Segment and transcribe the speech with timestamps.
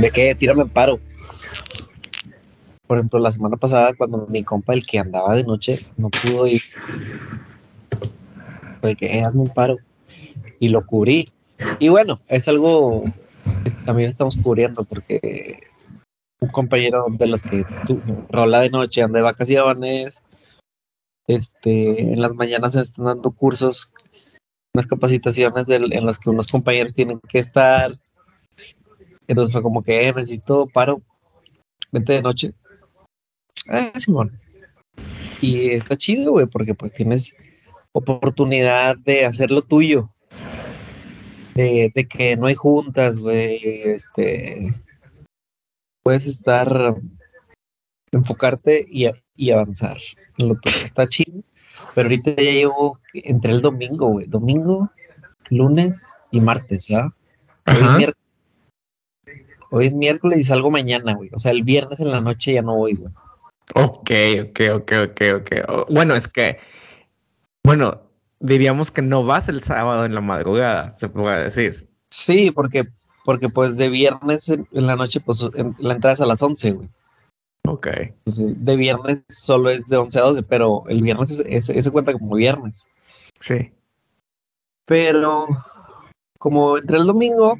[0.00, 0.34] ¿De qué?
[0.34, 0.98] Tírame en paro.
[2.86, 6.46] Por ejemplo, la semana pasada, cuando mi compa, el que andaba de noche, no pudo
[6.46, 6.62] ir,
[8.80, 9.76] pues que eh, hazme un paro.
[10.58, 11.28] Y lo cubrí.
[11.78, 13.04] Y bueno, es algo
[13.62, 15.64] que también estamos cubriendo porque
[16.40, 17.64] un compañero de los que
[18.30, 20.24] rola de noche, anda de vacaciones,
[21.26, 23.92] este, en las mañanas se están dando cursos,
[24.74, 27.92] unas capacitaciones en las que unos compañeros tienen que estar.
[29.30, 31.02] Entonces fue como que eh, necesito paro,
[31.92, 32.52] vente de noche.
[33.68, 34.36] Ah, Simón.
[35.40, 37.36] Y está chido, güey, porque pues tienes
[37.92, 40.12] oportunidad de hacer lo tuyo.
[41.54, 43.60] De, de que no hay juntas, güey.
[43.62, 44.74] Este.
[46.02, 46.96] Puedes estar.
[48.10, 49.96] Enfocarte y, y avanzar.
[50.38, 50.84] en Lo tuyo.
[50.84, 51.44] Está chido.
[51.94, 54.26] Pero ahorita ya llevo entre el domingo, güey.
[54.26, 54.90] Domingo,
[55.50, 57.14] lunes y martes, ¿ya?
[57.68, 58.12] Hoy.
[59.70, 61.30] Hoy es miércoles y salgo mañana, güey.
[61.32, 63.12] O sea, el viernes en la noche ya no voy, güey.
[63.74, 64.10] Ok,
[64.48, 65.50] ok, ok, ok, ok.
[65.68, 66.58] Oh, Bueno, es que,
[67.64, 68.02] bueno,
[68.40, 71.88] diríamos que no vas el sábado en la madrugada, se puede decir.
[72.10, 72.88] Sí, porque,
[73.24, 76.42] porque pues de viernes en, en la noche, pues en- la entrada es a las
[76.42, 76.88] 11, güey.
[77.68, 77.86] Ok.
[77.86, 81.90] Entonces, de viernes solo es de 11 a 12, pero el viernes es- es- ese
[81.92, 82.86] cuenta como viernes.
[83.38, 83.70] Sí.
[84.86, 85.46] Pero
[86.38, 87.56] como entre el domingo,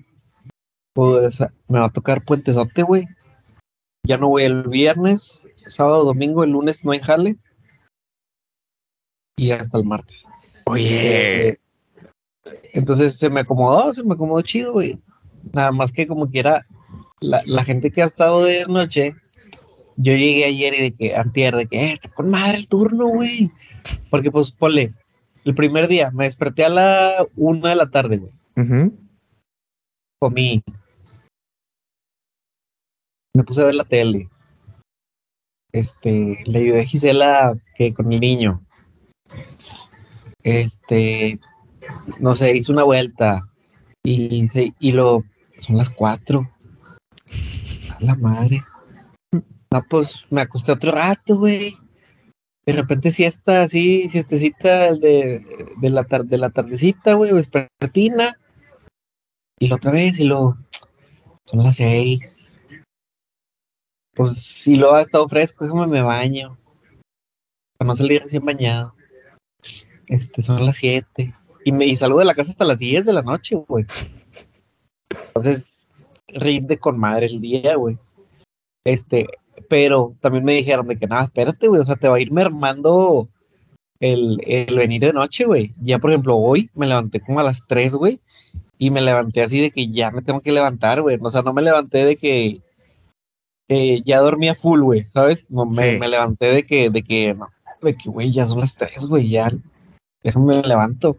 [0.92, 3.06] pues me va a tocar puentesote, güey.
[4.06, 7.36] Ya no voy el viernes, sábado, domingo, el lunes no hay jale.
[9.36, 10.26] Y hasta el martes.
[10.66, 11.58] Oye, Eh,
[12.72, 14.98] entonces se me acomodó, se me acomodó chido, güey.
[15.52, 16.66] Nada más que como quiera,
[17.20, 19.14] la, la gente que ha estado de noche,
[19.96, 23.08] yo llegué ayer y de que, antier, de que, eh, está con madre el turno,
[23.08, 23.50] güey.
[24.10, 24.94] Porque pues, ponle,
[25.44, 28.32] el primer día me desperté a la una de la tarde, güey.
[30.18, 30.62] Comí.
[33.36, 34.26] Me puse a ver la tele.
[35.72, 38.64] Este, le ayudé a Gisela que con el niño.
[40.42, 41.38] Este,
[42.18, 43.48] no sé, hice una vuelta
[44.02, 44.48] y,
[44.80, 45.22] y lo
[45.60, 46.50] son las cuatro.
[47.90, 48.64] A la madre.
[49.72, 51.76] No, pues me acosté otro rato, güey.
[52.66, 55.44] De repente siesta así, siestecita de,
[55.80, 58.36] de la tar- de la tardecita, güey, vespertina.
[59.60, 60.56] Y la otra vez, y lo
[61.46, 62.46] son las seis.
[64.20, 66.58] Pues si lo ha estado fresco, déjame me baño.
[67.78, 68.94] Para no salir recién bañado.
[70.08, 71.34] Este, son las siete.
[71.64, 73.86] Y me y salgo de la casa hasta las 10 de la noche, güey.
[75.28, 75.68] Entonces,
[76.28, 77.96] rinde con madre el día, güey.
[78.84, 79.26] Este,
[79.70, 81.80] pero también me dijeron de que nada, espérate, güey.
[81.80, 83.30] O sea, te va a ir mermando
[84.00, 85.72] el, el venir de noche, güey.
[85.80, 88.20] Ya, por ejemplo, hoy me levanté como a las 3, güey.
[88.76, 91.18] Y me levanté así de que ya me tengo que levantar, güey.
[91.22, 92.60] O sea, no me levanté de que
[93.72, 95.48] eh, ya dormía full, güey, ¿sabes?
[95.48, 95.98] No, me, Sí.
[95.98, 97.48] me levanté de que, de que, no,
[97.80, 99.48] de que, güey, ya son las 3, güey, ya.
[100.24, 101.16] Déjame me levanto.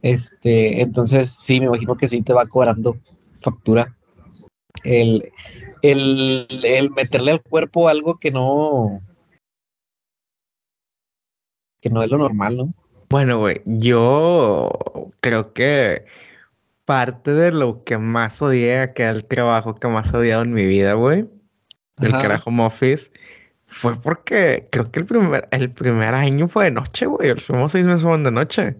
[0.00, 2.96] Este, entonces sí, me imagino que sí te va cobrando
[3.38, 3.94] factura.
[4.82, 5.30] El,
[5.82, 9.02] el, el meterle al cuerpo algo que no,
[11.82, 12.74] que no es lo normal, ¿no?
[13.10, 14.70] Bueno, güey, yo
[15.20, 16.06] creo que
[16.86, 20.64] parte de lo que más odié, que el trabajo que más he odiado en mi
[20.64, 21.28] vida, güey,
[22.00, 23.10] el era home office,
[23.66, 27.34] fue porque creo que el primer, el primer año fue de noche, güey.
[27.34, 28.76] Los primeros seis meses fueron de noche.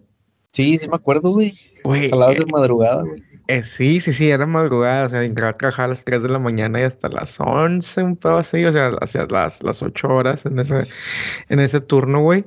[0.52, 1.54] Sí, sí me acuerdo, güey.
[1.84, 3.22] Güey, eh, de madrugada, güey.
[3.48, 6.28] eh, sí, sí, sí, era madrugada, o sea, entraba a trabajar a las 3 de
[6.28, 10.08] la mañana y hasta las 11, un pedo así, o sea, hacia las, las 8
[10.08, 10.86] horas en ese,
[11.48, 12.44] en ese turno, güey.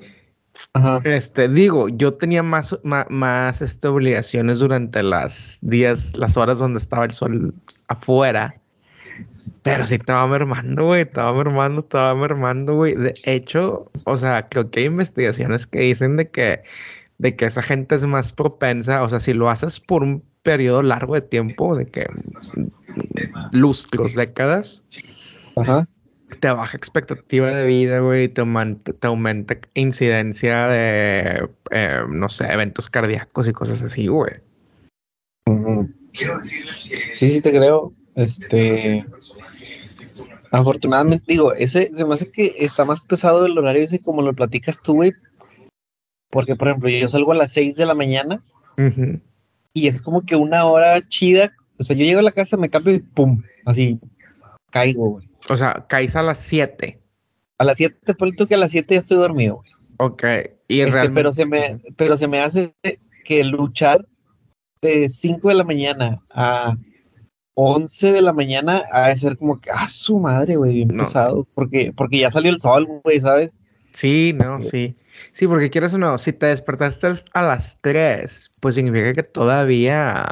[0.80, 1.02] Ajá.
[1.04, 7.06] Este, digo, yo tenía más, más, este, obligaciones durante las días, las horas donde estaba
[7.06, 7.54] el sol
[7.88, 8.54] afuera.
[9.64, 12.96] Pero sí estaba mermando, güey, estaba mermando, estaba mermando, güey.
[12.96, 16.64] De hecho, o sea, creo que hay investigaciones que dicen de que,
[17.18, 20.82] de que esa gente es más propensa, o sea, si lo haces por un periodo
[20.82, 22.06] largo de tiempo, de que
[22.56, 24.84] mm, lustros, décadas,
[25.58, 25.86] Ajá.
[26.40, 32.46] Te baja expectativa de vida, güey, te, auman- te aumenta incidencia de, eh, no sé,
[32.52, 34.34] eventos cardíacos y cosas así, güey.
[35.48, 35.90] Ujú.
[37.14, 37.94] Sí, sí te creo.
[38.16, 39.06] Este,
[40.52, 44.34] afortunadamente, digo, ese se me hace que está más pesado el horario ese como lo
[44.34, 45.14] platicas tú, güey.
[46.30, 48.44] Porque, por ejemplo, yo salgo a las 6 de la mañana
[49.74, 51.52] y es como que una hora chida.
[51.80, 54.00] O sea, yo llego a la casa, me cambio y pum, así
[54.72, 55.29] caigo, güey.
[55.47, 57.00] O sea, caes a las 7.
[57.57, 59.71] A las 7, por tú que a las 7 ya estoy dormido, güey.
[59.97, 60.24] Ok.
[60.68, 61.19] Y Este, realmente.
[61.19, 62.74] pero se me, pero se me hace
[63.25, 64.06] que luchar
[64.81, 66.77] de 5 de la mañana a
[67.56, 71.03] 11 de la mañana ha de ser como que, ah, su madre, güey, bien No,
[71.03, 71.47] pesado.
[71.53, 73.59] Porque, porque ya salió el sol, güey, ¿sabes?
[73.91, 74.95] Sí, no, sí.
[75.33, 80.25] Sí, porque quieres o no, si te despertaste a las 3, pues significa que todavía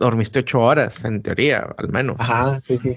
[0.00, 2.16] dormiste 8 horas, en teoría, al menos.
[2.18, 2.96] Ajá, sí, sí.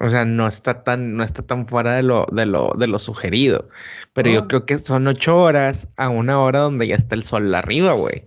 [0.00, 2.98] O sea, no está tan, no está tan fuera de lo, de lo, de lo
[2.98, 3.68] sugerido.
[4.14, 4.48] Pero yo No.
[4.48, 8.24] creo que son 8 horas a una hora donde ya está el sol arriba, güey.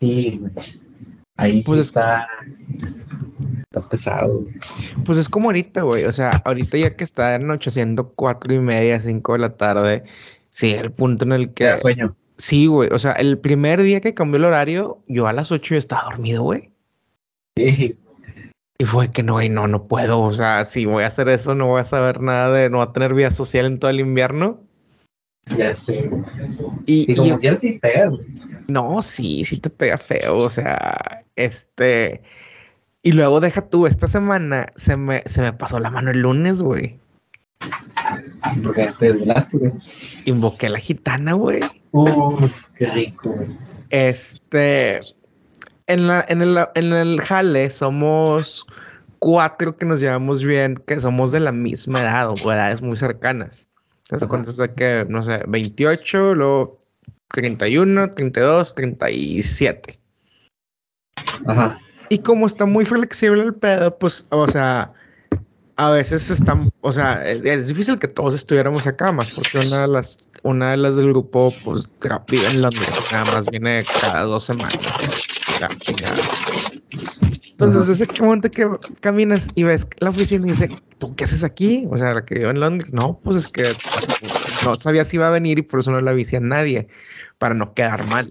[0.00, 0.52] Sí, güey.
[1.36, 2.28] Ahí Pues sí es- está,
[3.70, 4.44] está pesado.
[5.04, 6.04] Pues es como ahorita, güey.
[6.04, 10.04] O sea, ahorita ya que está anocheciendo cuatro y media, cinco de la tarde,
[10.50, 11.64] sí, el punto en el que.
[11.64, 12.16] da sueño.
[12.36, 12.88] Sí, güey.
[12.92, 16.04] O sea, el primer día que cambió el horario, yo a las 8 ya estaba
[16.04, 16.70] dormido, güey.
[17.56, 17.98] Sí.
[18.80, 20.20] Y fue que no, güey, no, no puedo.
[20.20, 22.86] O sea, si voy a hacer eso, no voy a saber nada de, no voy
[22.88, 24.60] a tener vida social en todo el invierno.
[25.56, 26.08] Ya sé.
[26.86, 28.20] Y, Y y- como quieras sí pega, güey.
[28.68, 30.34] no, sí, sí te pega feo.
[30.34, 32.22] O sea, este.
[33.02, 36.62] Y luego deja tú, esta semana se me, se me pasó la mano el lunes,
[36.62, 36.98] güey.
[38.62, 39.72] Porque te desvelaste, güey.
[40.26, 41.60] Invoqué a la gitana, güey.
[41.92, 43.48] Uf, qué rico, güey.
[43.90, 45.00] Este,
[45.88, 48.66] en, la, en, el, en el jale somos
[49.18, 53.68] cuatro que nos llevamos bien, que somos de la misma edad o edades muy cercanas.
[54.08, 54.28] ¿Te das Ajá.
[54.28, 56.78] cuenta de que, no sé, 28, luego
[57.28, 59.98] 31, 32, 37?
[61.46, 61.78] Ajá.
[62.10, 64.92] Y como está muy flexible el pedo, pues, o sea,
[65.76, 69.82] a veces están, o sea, es, es difícil que todos estuviéramos acá, más porque una
[69.82, 71.90] de las, una de las del grupo, pues,
[72.28, 75.37] vive en Londres, nada más viene cada dos semanas.
[75.60, 75.68] La.
[77.50, 77.92] Entonces, Ajá.
[77.92, 78.68] ese momento que
[79.00, 80.68] caminas y ves la oficina y dice,
[80.98, 81.86] ¿tú qué haces aquí?
[81.90, 83.64] O sea, la que vive en Londres, no, pues es que
[84.64, 86.86] no sabía si iba a venir y por eso no le avisé a nadie,
[87.38, 88.28] para no quedar mal.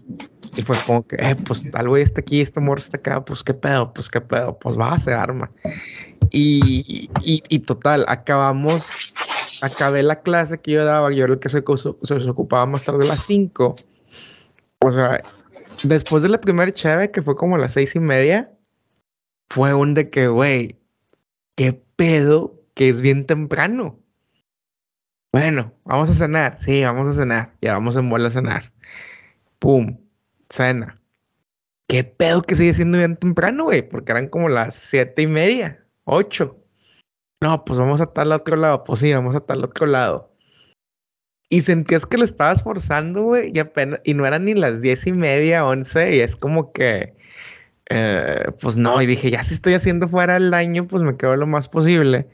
[0.56, 3.44] Y fue como que, eh, pues tal güey está aquí, este amor está acá, pues
[3.44, 5.50] qué pedo, pues qué pedo, pues va a ser arma.
[6.32, 9.14] Y, y, y total, acabamos,
[9.62, 12.84] acabé la clase que yo daba, yo era el que se, coso- se ocupaba más
[12.86, 13.76] tarde a las 5.
[14.80, 15.22] O sea,
[15.84, 18.52] después de la primera chave, que fue como las seis y media,
[19.50, 20.80] fue un de que, güey,
[21.56, 24.00] qué pedo, que es bien temprano.
[25.32, 28.74] Bueno, vamos a cenar, sí, vamos a cenar, ya vamos en bola a cenar.
[29.60, 29.98] Pum,
[30.50, 31.02] cena.
[31.88, 33.88] ¿Qué pedo que sigue siendo bien temprano, güey?
[33.88, 36.58] Porque eran como las siete y media, ocho.
[37.42, 38.84] No, pues vamos a tal otro lado.
[38.84, 40.27] Pues sí, vamos a tal otro lado.
[41.50, 45.08] Y sentías que lo estabas forzando, güey, y apenas, y no eran ni las diez
[45.08, 47.16] y media, once, y es como que,
[47.90, 51.38] eh, pues no, y dije, ya si estoy haciendo fuera el año, pues me quedo
[51.38, 52.28] lo más posible.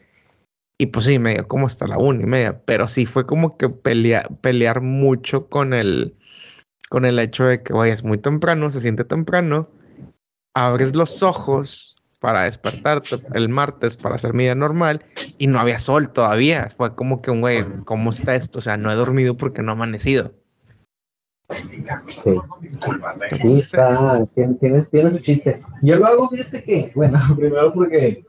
[0.79, 3.57] Y pues sí, me dio como hasta la una y media, pero sí fue como
[3.57, 6.15] que pelea- pelear mucho con el,
[6.89, 9.69] con el hecho de que, güey, es muy temprano, se siente temprano,
[10.55, 11.92] abres los ojos
[12.23, 15.03] para despertarte el martes para hacer mi día normal
[15.39, 16.69] y no había sol todavía.
[16.69, 18.59] Fue como que, güey, ¿cómo está esto?
[18.59, 20.33] O sea, no he dormido porque no he amanecido.
[22.07, 22.31] Sí.
[23.43, 24.19] Sí, está.
[24.35, 25.61] tien- Tienes, tienes su chiste.
[25.81, 28.23] Yo lo hago, fíjate que, bueno, primero porque.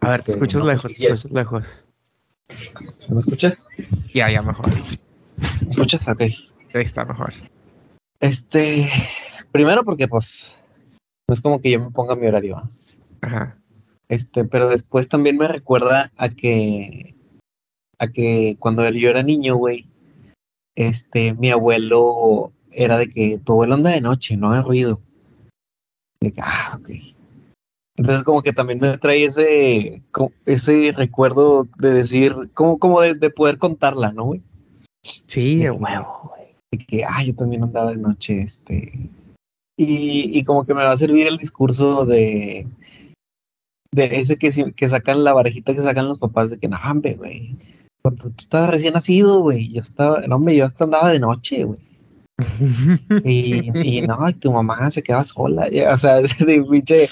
[0.00, 1.88] A ver, te Este, escuchas no, lejos, te escuchas lejos.
[3.08, 3.68] ¿Me escuchas?
[4.12, 4.66] Ya, ya, mejor.
[5.62, 6.06] ¿Me escuchas?
[6.08, 6.20] Ok.
[6.20, 6.34] Ahí
[6.74, 7.32] está mejor.
[8.20, 8.86] Este.
[9.50, 10.58] Primero porque, pues.
[11.26, 12.70] No es como que yo me ponga mi horario.
[13.20, 13.56] Ajá.
[14.08, 17.14] Este, pero después también me recuerda a que.
[17.98, 19.86] A que cuando yo era niño, güey.
[20.74, 25.00] Este, mi abuelo era de que tu abuelo anda de noche, no haga ruido.
[26.20, 26.90] De que, ah, ok.
[27.96, 30.02] Entonces como que también me trae ese,
[30.46, 34.42] ese recuerdo de decir, como, como de, de poder contarla, ¿no, güey?
[35.02, 36.56] Sí, De huevo, güey.
[36.72, 38.92] De que, ah, yo también andaba de noche, este.
[39.76, 42.66] Y, y como que me va a servir el discurso de,
[43.92, 47.14] de ese que, que sacan la varejita que sacan los papás de que, no, hombre,
[47.14, 47.56] güey.
[48.02, 51.64] Cuando tú estabas recién nacido, güey, yo estaba, no, hombre, yo hasta andaba de noche,
[51.64, 51.78] güey.
[53.24, 55.68] Y, y no, y tu mamá se quedaba sola.
[55.92, 56.16] o sea,
[56.46, 57.08] de pinche,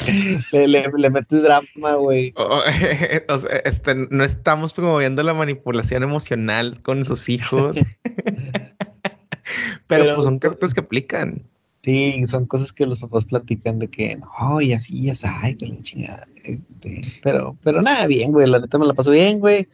[0.53, 2.33] le, le, le metes drama, güey.
[2.37, 2.63] O-
[3.29, 7.77] o sea, este, no estamos promoviendo la manipulación emocional con sus hijos.
[7.77, 8.65] Pero,
[9.87, 11.43] Pero- pues son cartas que aplican.
[11.83, 15.67] Sí, son cosas que los papás platican de que no, y así, ya sabes, que
[15.67, 16.27] la chingada.
[16.45, 19.69] Este, pero, pero nada, bien, güey, la neta me la paso bien, güey.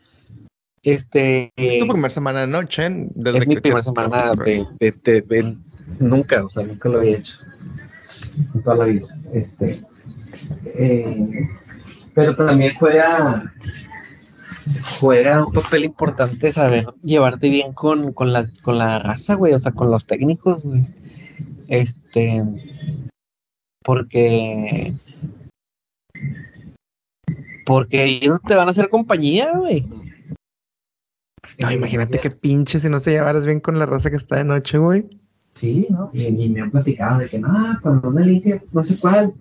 [0.83, 2.89] Este, Es tu primera semana de noche.
[3.15, 5.57] Desde es mi que primera te- semana de, de, de- de-
[5.99, 7.37] nunca, o sea, nunca lo había hecho
[8.55, 9.07] en toda la vida.
[9.33, 9.81] Este,
[10.77, 11.49] eh,
[12.15, 13.51] pero también juega,
[15.01, 19.59] juega un papel importante saber llevarte bien con, con la, con la raza, güey, o
[19.59, 20.83] sea, con los técnicos, güey.
[21.69, 22.43] Este,
[23.85, 24.95] porque
[27.65, 29.89] Porque ellos te van a hacer compañía, güey.
[31.59, 34.45] No, imagínate qué pinche si no te llevaras bien con la raza que está de
[34.45, 35.09] noche, güey.
[35.55, 36.11] Sí, ¿no?
[36.13, 39.35] Y, me han platicado de que, no, cuando me elige, no sé cuál.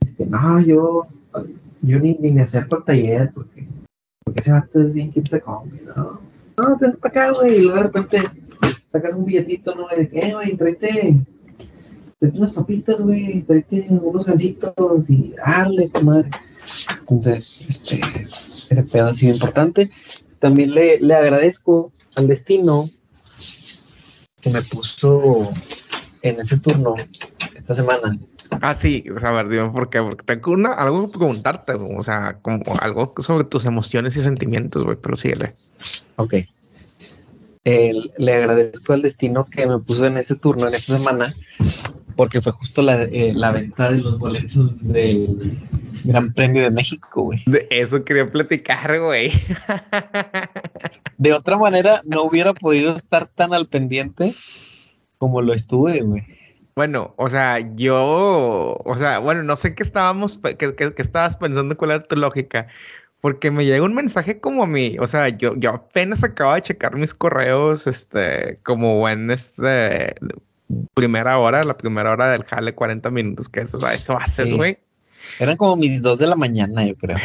[0.00, 1.08] Este, no, yo,
[1.82, 3.66] yo ni, ni me acerco al taller porque,
[4.24, 6.20] porque ese vato es bien quien se come, ¿no?
[6.56, 7.56] No, vente para acá, güey.
[7.56, 8.18] Y luego de repente
[8.86, 9.88] sacas un billetito, ¿no?
[9.88, 11.24] De que, eh, güey, tráete,
[12.18, 16.30] tráete unas papitas, güey, tráete unos gancitos y dale, comadre.
[17.00, 18.00] Entonces, este,
[18.70, 19.90] ese pedo ha sido importante.
[20.38, 22.88] También le, le agradezco al destino
[24.40, 25.50] que me puso
[26.22, 26.94] en ese turno
[27.54, 28.18] esta semana.
[28.60, 32.38] Ah, sí, a ver, dime por qué, porque tengo una, algo que preguntarte, o sea,
[32.40, 35.52] como algo sobre tus emociones y sentimientos, güey, pero síguele.
[36.16, 36.34] Ok.
[37.64, 41.34] le agradezco al destino que me puso en ese turno, en esta semana,
[42.18, 45.56] porque fue justo la, eh, la venta de los boletos del
[46.02, 47.44] Gran Premio de México, güey.
[47.46, 49.30] De eso quería platicar, güey.
[51.16, 54.34] de otra manera, no hubiera podido estar tan al pendiente
[55.18, 56.24] como lo estuve, güey.
[56.74, 61.92] Bueno, o sea, yo, o sea, bueno, no sé qué estábamos, qué, estabas pensando, cuál
[61.92, 62.66] era tu lógica,
[63.20, 66.62] porque me llega un mensaje como a mí, o sea, yo, yo apenas acabo de
[66.62, 70.16] checar mis correos, este, como en este,
[70.94, 74.78] primera hora, la primera hora del jale, 40 minutos, que eso, eso haces, güey.
[75.38, 77.16] Eran como mis dos de la mañana, yo creo.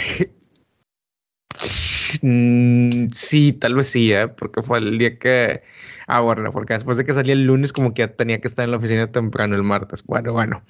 [2.21, 4.27] Mm, sí, tal vez sí, ¿eh?
[4.27, 5.63] porque fue el día que.
[6.07, 8.65] Ah, bueno, porque después de que salí el lunes, como que ya tenía que estar
[8.65, 10.03] en la oficina temprano el martes.
[10.03, 10.63] Bueno, bueno.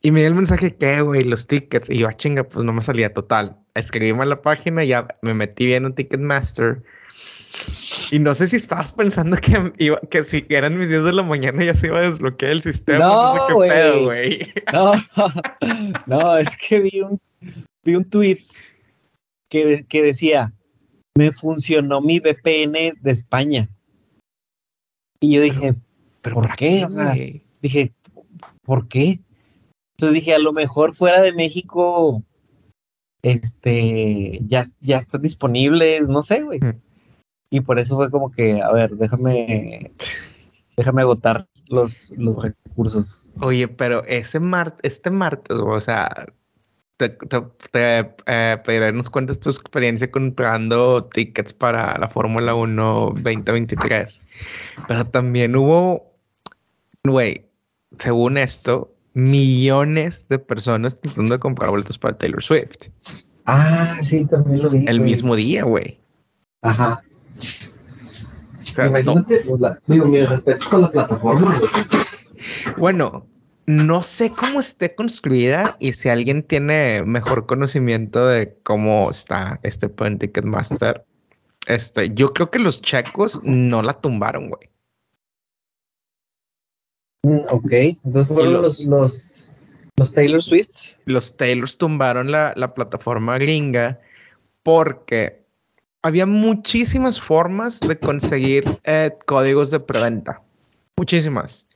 [0.00, 1.90] Y me dio el mensaje que, güey, los tickets.
[1.90, 3.58] Y yo, ah, chinga, pues no me salía total.
[3.74, 6.82] Escribimos en la página, ya me metí bien en Ticketmaster.
[8.10, 11.22] Y no sé si estabas pensando que, iba, que si eran mis 10 de la
[11.22, 12.98] mañana ya se iba a desbloquear el sistema.
[12.98, 14.38] No, güey.
[14.72, 14.92] No,
[16.06, 17.20] no, es que vi un,
[17.84, 18.44] vi un tweet
[19.50, 20.52] que, que decía,
[21.16, 23.68] me funcionó mi VPN de España.
[25.20, 25.74] Y yo dije,
[26.22, 26.84] ¿pero por qué?
[26.84, 27.14] O sea,
[27.60, 27.92] dije,
[28.62, 29.20] ¿por qué?
[29.96, 32.22] Entonces dije, a lo mejor fuera de México,
[33.22, 36.60] este, ya, ya están disponibles, no sé, güey.
[37.50, 39.90] Y por eso fue como que, a ver, déjame,
[40.76, 43.30] déjame agotar los, los recursos.
[43.40, 46.08] Oye, pero ese martes, este martes, o sea,
[46.98, 47.10] te,
[47.70, 54.22] te, eh, pediré nos cuentes tu experiencia comprando tickets para la Fórmula 1 2023.
[54.86, 56.12] Pero también hubo,
[57.04, 57.46] güey,
[57.98, 62.88] según esto, millones de personas tratando de comprar boletos para Taylor Swift.
[63.46, 64.84] Ah, sí, también lo vi.
[64.86, 65.98] El mismo día, güey.
[66.62, 67.00] Ajá.
[68.76, 71.60] Imagínate, pues, digo, mi respeto con la plataforma.
[72.76, 73.26] Bueno,
[73.66, 79.88] no sé cómo esté construida y si alguien tiene mejor conocimiento de cómo está este
[79.88, 81.04] Point Ticketmaster.
[81.66, 84.70] Este, yo creo que los checos no la tumbaron, güey.
[87.24, 89.48] Mm, ok, entonces fueron los, los,
[89.96, 90.98] los, Taylor Swifts.
[91.04, 94.00] Los Taylors tumbaron la, la plataforma gringa
[94.62, 95.37] porque
[96.08, 100.42] había muchísimas formas de conseguir eh, códigos de preventa.
[100.96, 101.68] Muchísimas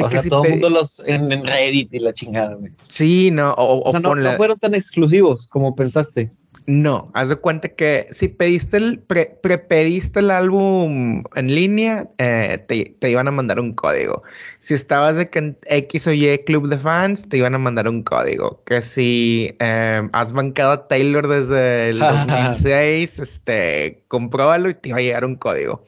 [0.00, 2.72] o sea, todo el mundo los en, Reddit y la chingada, güey.
[2.88, 3.54] Sí, no.
[3.56, 6.32] O, sea, no, fueron tan exclusivos como pensaste.
[6.66, 12.64] No, haz de cuenta que si pediste el, pre, prepediste el álbum en línea, eh,
[12.68, 14.22] te, iban a mandar un código.
[14.60, 17.88] Si estabas de que en X o Y club de fans, te iban a mandar
[17.88, 18.62] un código.
[18.64, 24.98] Que si eh, has bancado a Taylor desde el 2006, este, compruébalo y te iba
[24.98, 25.84] a llegar un código.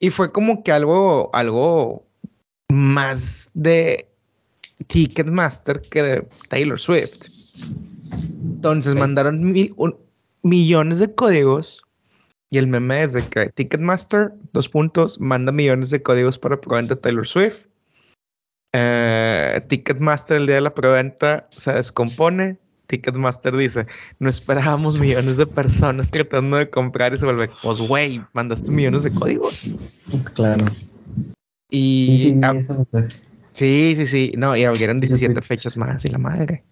[0.00, 2.04] Y fue como que algo, algo
[2.68, 4.08] más de
[4.88, 7.28] Ticketmaster que de Taylor Swift.
[8.12, 9.54] Entonces mandaron
[10.42, 11.82] millones de códigos
[12.50, 16.94] y el meme es de que Ticketmaster, dos puntos, manda millones de códigos para preventa
[16.94, 17.66] Taylor Swift.
[18.72, 22.58] Eh, Ticketmaster el día de la preventa se descompone.
[22.86, 23.86] Ticketmaster dice,
[24.20, 29.02] no esperábamos millones de personas tratando de comprar y se vuelve, pues güey, mandaste millones
[29.02, 29.74] de códigos.
[30.34, 30.64] Claro.
[31.70, 32.86] Y sí, sí, eso
[33.52, 36.62] sí, sí, sí, no, y abrieron 17 fechas más y la madre.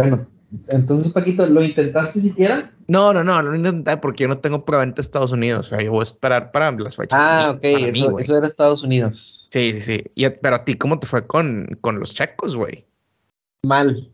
[0.00, 0.26] Bueno,
[0.68, 2.72] entonces, Paquito, ¿lo intentaste siquiera?
[2.88, 5.66] No, no, no, lo intenté porque yo no tengo prueba en Estados Unidos.
[5.66, 7.20] O sea, yo voy a esperar para las fechas.
[7.20, 9.48] Ah, ok, eso, eso, era Estados Unidos.
[9.52, 10.04] Sí, sí, sí.
[10.16, 12.84] Y, pero a ti, ¿cómo te fue con, con los checos, güey?
[13.62, 14.10] Mal.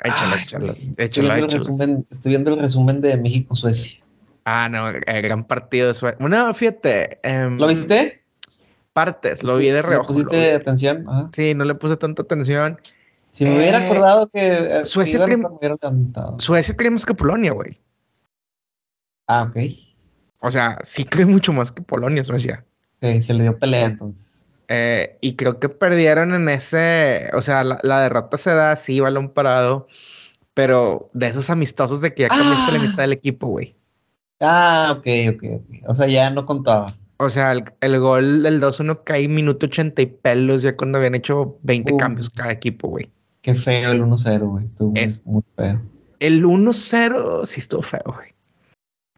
[0.00, 0.74] Échalo, échalo.
[0.98, 4.04] Estoy, viendo El resumen, estoy viendo el resumen de México-Suecia.
[4.44, 6.18] Ah, no, el gran partido de Suecia.
[6.20, 7.18] Bueno, fíjate.
[7.22, 8.22] Em, ¿Lo viste?
[8.92, 10.02] Partes, lo vi de reojo.
[10.02, 11.06] ¿Le pusiste atención?
[11.32, 12.78] Sí, no le puse tanta atención.
[13.34, 15.26] Si me hubiera Eh, acordado que Suecia
[15.80, 16.38] cantado.
[16.38, 17.76] Suecia cree más que Polonia, güey.
[19.26, 19.56] Ah, ok.
[20.38, 22.64] O sea, sí cree mucho más que Polonia, Suecia.
[23.02, 24.48] Ok, se le dio pelea entonces.
[24.68, 29.00] Eh, y creo que perdieron en ese, o sea, la, la derrota se da así,
[29.00, 29.88] balón parado,
[30.54, 32.82] pero de esos amistosos de que ya cambiaste la Ah.
[32.82, 33.74] mitad del equipo, güey.
[34.40, 35.88] Ah, ok, ok, ok.
[35.88, 36.86] O sea, ya no contaba.
[37.16, 41.14] O sea, el, el gol del 2-1 cae minuto 80 y pelos ya cuando habían
[41.16, 41.96] hecho 20 Uh.
[41.96, 43.10] cambios cada equipo, güey.
[43.44, 44.64] Qué feo el 1-0, güey.
[44.64, 45.82] Estuvo muy- Es- muy feo.
[46.18, 48.30] El 1-0 sí estuvo feo, güey.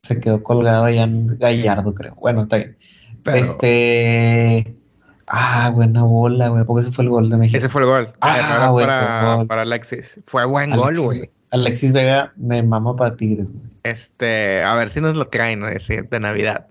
[0.03, 2.17] Se quedó colgado allá en Gallardo, creo.
[2.17, 2.77] Bueno, está bien.
[3.23, 4.77] Pero Este.
[5.29, 6.65] Ah, buena bola, güey.
[6.65, 7.57] Porque ese fue el gol de México.
[7.57, 8.13] ese fue el gol.
[8.21, 10.21] Ah, güey, para, Alexis.
[10.27, 11.31] Fue buen gol, güey.
[11.53, 13.65] Alexis Vega me mama para Tigres, güey.
[13.85, 15.69] Este, a ver si nos lo traen, ¿no?
[15.69, 16.67] Ese de Navidad.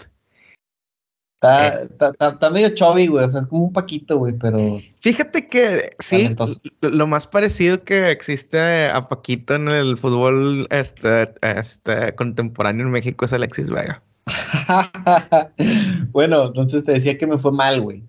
[1.36, 3.26] Está, Es- está, está- está medio chubby, güey.
[3.26, 4.80] O sea, es como un paquito, güey, pero.
[5.02, 6.60] Fíjate que sí, Talentoso.
[6.82, 13.26] lo más parecido que existe a Paquito en el fútbol este, este, contemporáneo en México
[13.26, 14.02] es Alexis Vega.
[16.12, 18.04] bueno, entonces te decía que me fue mal, güey.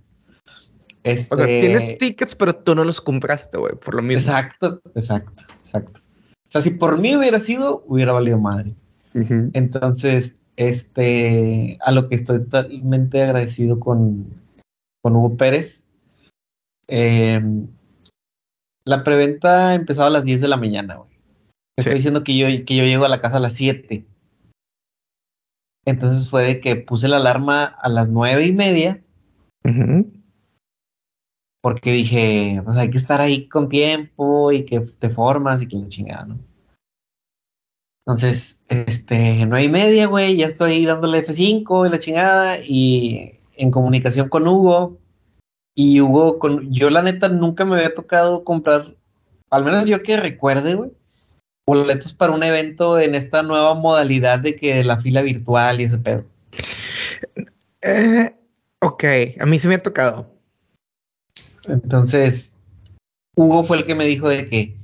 [1.02, 1.35] Este...
[1.35, 4.21] O sea, tienes tickets, pero tú no los compraste, güey, por lo mismo.
[4.21, 6.00] Exacto, exacto, exacto.
[6.00, 8.75] O sea, si por mí hubiera sido, hubiera valido madre.
[9.52, 14.27] Entonces, este, a lo que estoy totalmente agradecido con,
[15.03, 15.87] con Hugo Pérez.
[16.89, 17.41] Eh,
[18.85, 21.11] la preventa empezaba a las 10 de la mañana, güey.
[21.11, 21.19] Sí.
[21.79, 24.07] Estoy diciendo que yo, que yo llego a la casa a las 7.
[25.85, 29.01] Entonces fue de que puse la alarma a las nueve y media
[31.67, 35.77] porque dije, pues hay que estar ahí con tiempo y que te formas y que
[35.77, 36.39] la chingada, ¿no?
[38.07, 43.73] Entonces, este, nueve y media, güey, ya estoy dándole F5 y la chingada y en
[43.73, 44.97] comunicación con Hugo.
[45.75, 48.95] Y Hugo, con, yo la neta nunca me había tocado comprar,
[49.51, 50.92] al menos yo que recuerde, güey,
[51.66, 55.99] boletos para un evento en esta nueva modalidad de que la fila virtual y ese
[55.99, 56.25] pedo.
[57.83, 58.37] Eh,
[58.81, 59.05] ok,
[59.40, 60.31] a mí sí me ha tocado.
[61.69, 62.55] Entonces,
[63.35, 64.77] Hugo fue el que me dijo de que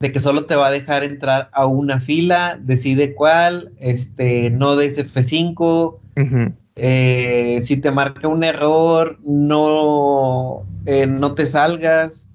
[0.00, 4.76] de que solo te va a dejar entrar a una fila, decide cuál, este, no
[4.76, 6.52] des F5, Ujú.
[6.76, 12.28] eh, si te marca un error, no, eh, no te salgas.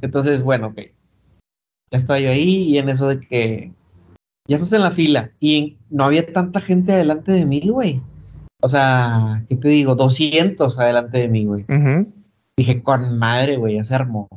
[0.00, 0.80] Entonces, bueno, ok.
[1.92, 3.72] Ya estaba yo ahí y en eso de que
[4.48, 8.02] ya estás en la fila y no había tanta gente adelante de mí, güey.
[8.60, 9.94] O sea, ¿qué te digo?
[9.94, 11.64] 200 adelante de mí, güey.
[12.56, 14.28] Dije, con madre, güey, ya se armó.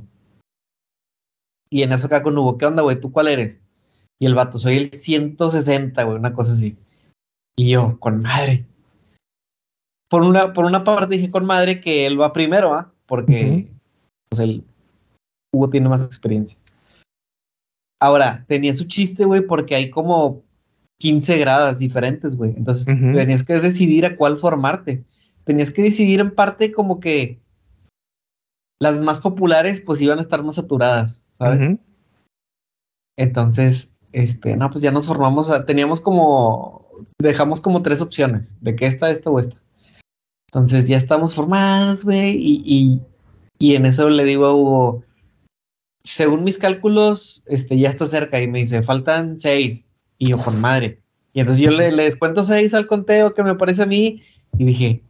[1.70, 3.00] Y en eso acá con Hugo, ¿qué onda, güey?
[3.00, 3.62] ¿Tú cuál eres?
[4.20, 6.78] Y el vato, soy el 160, güey, una cosa así.
[7.56, 8.66] Y yo, con madre.
[10.10, 12.92] Por una, por una parte dije con madre que él va primero, ¿ah?
[13.06, 13.68] Porque
[14.30, 14.64] pues, el
[15.54, 16.60] Hugo tiene más experiencia.
[18.00, 20.44] Ahora, tenía su chiste, güey, porque hay como
[21.00, 22.54] 15 gradas diferentes, güey.
[22.56, 25.04] Entonces tenías que decidir a cuál formarte.
[25.44, 27.40] Tenías que decidir en parte como que
[28.80, 31.78] las más populares pues iban a estar más saturadas, ¿sabes?
[33.18, 36.88] Entonces, este, no, pues ya nos formamos, a- teníamos como,
[37.20, 39.62] dejamos como tres opciones, de que esta, esta o esta.
[40.50, 43.02] Entonces ya estamos formados, güey, y, y,
[43.60, 45.04] y en eso le digo a Hugo,
[46.04, 50.60] según mis cálculos, este, ya está cerca, y me dice, faltan seis, y yo, con
[50.62, 51.02] madre.
[51.34, 54.22] Y entonces yo le, le descuento seis al conteo que me parece a mí,
[54.58, 55.04] y dije,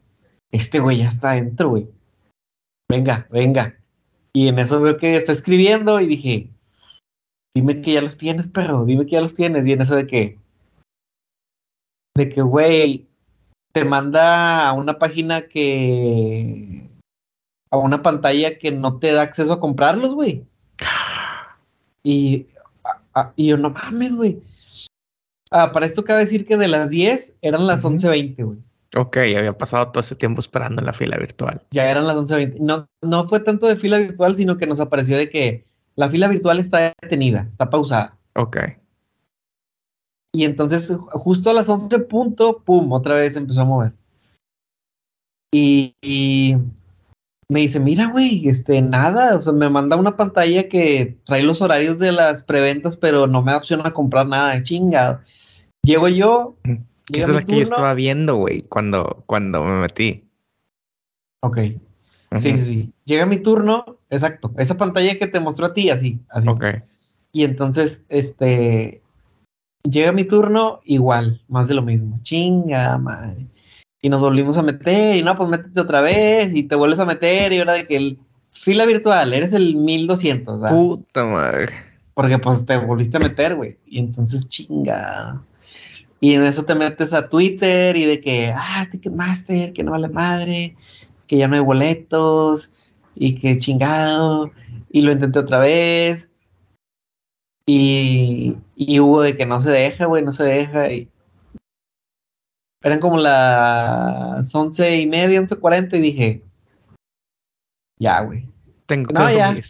[0.52, 1.88] este güey ya está adentro, güey.
[2.90, 3.77] Venga, venga.
[4.38, 6.47] Y en eso veo que está escribiendo y dije,
[7.56, 9.65] dime que ya los tienes, perro, dime que ya los tienes.
[9.65, 10.38] Y en eso de que,
[12.15, 13.08] de que, güey,
[13.73, 16.88] te manda a una página que,
[17.71, 20.45] a una pantalla que no te da acceso a comprarlos, güey.
[22.04, 22.45] Y,
[22.84, 24.39] a- a- y yo, no mames, güey.
[25.50, 27.95] Ah, para esto cabe decir que de las 10 eran las Ujú.
[27.95, 28.60] 11.20, güey.
[28.95, 31.62] Ok, había pasado todo ese tiempo esperando en la fila virtual.
[31.71, 32.58] Ya eran las 11.20.
[32.60, 36.28] No, no fue tanto de fila virtual, sino que nos apareció de que la fila
[36.28, 38.17] virtual está detenida, está pausada.
[38.36, 38.58] Ok.
[40.34, 43.93] Y entonces, ju- justo a las 11 punto, pum, otra vez empezó a mover.
[45.54, 46.56] Y, y
[47.50, 51.62] me dice, mira, güey, este, nada, o sea, me manda una pantalla que trae los
[51.62, 55.21] horarios de las preventas, pero no me da opción a comprar nada, chingado.
[55.84, 56.56] Llego yo.
[57.12, 60.24] Llega Esa es la que yo estaba viendo, güey, cuando, cuando me metí.
[61.41, 61.58] Ok,
[62.39, 62.93] sí, sí, sí.
[63.06, 66.48] Llega mi turno, exacto, esa pantalla que te mostró a ti, así, así.
[66.48, 66.65] Ok.
[67.32, 69.02] Y entonces, este,
[69.84, 72.15] llega mi turno, igual, más de lo mismo.
[72.22, 73.48] Chinga madre.
[74.02, 77.06] Y nos volvimos a meter, y no, pues métete otra vez, y te vuelves a
[77.06, 78.20] meter, y ahora de que el
[78.52, 80.76] fila virtual, eres el 1200, ¿verdad?
[80.76, 81.67] Puta madre.
[82.13, 83.78] Porque pues te volviste a meter, güey.
[83.86, 85.43] Y entonces chingada.
[86.19, 90.10] Y en eso te metes a Twitter y de que, ah, Ticketmaster, que no vale
[90.10, 90.75] madre,
[91.27, 92.71] que ya no hay boletos
[93.15, 94.51] y que chingado.
[94.91, 96.32] Y lo intenté otra vez.
[97.67, 100.91] Y, y hubo de que no se deja, güey, no se deja.
[100.91, 101.10] Y
[102.82, 106.43] eran como las once y media, once cuarenta y dije,
[107.99, 108.47] ya, güey.
[108.86, 109.47] Tengo No, que ya.
[109.47, 109.65] dormir.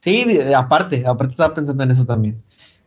[0.00, 2.42] Sí, aparte, aparte estaba pensando en eso también.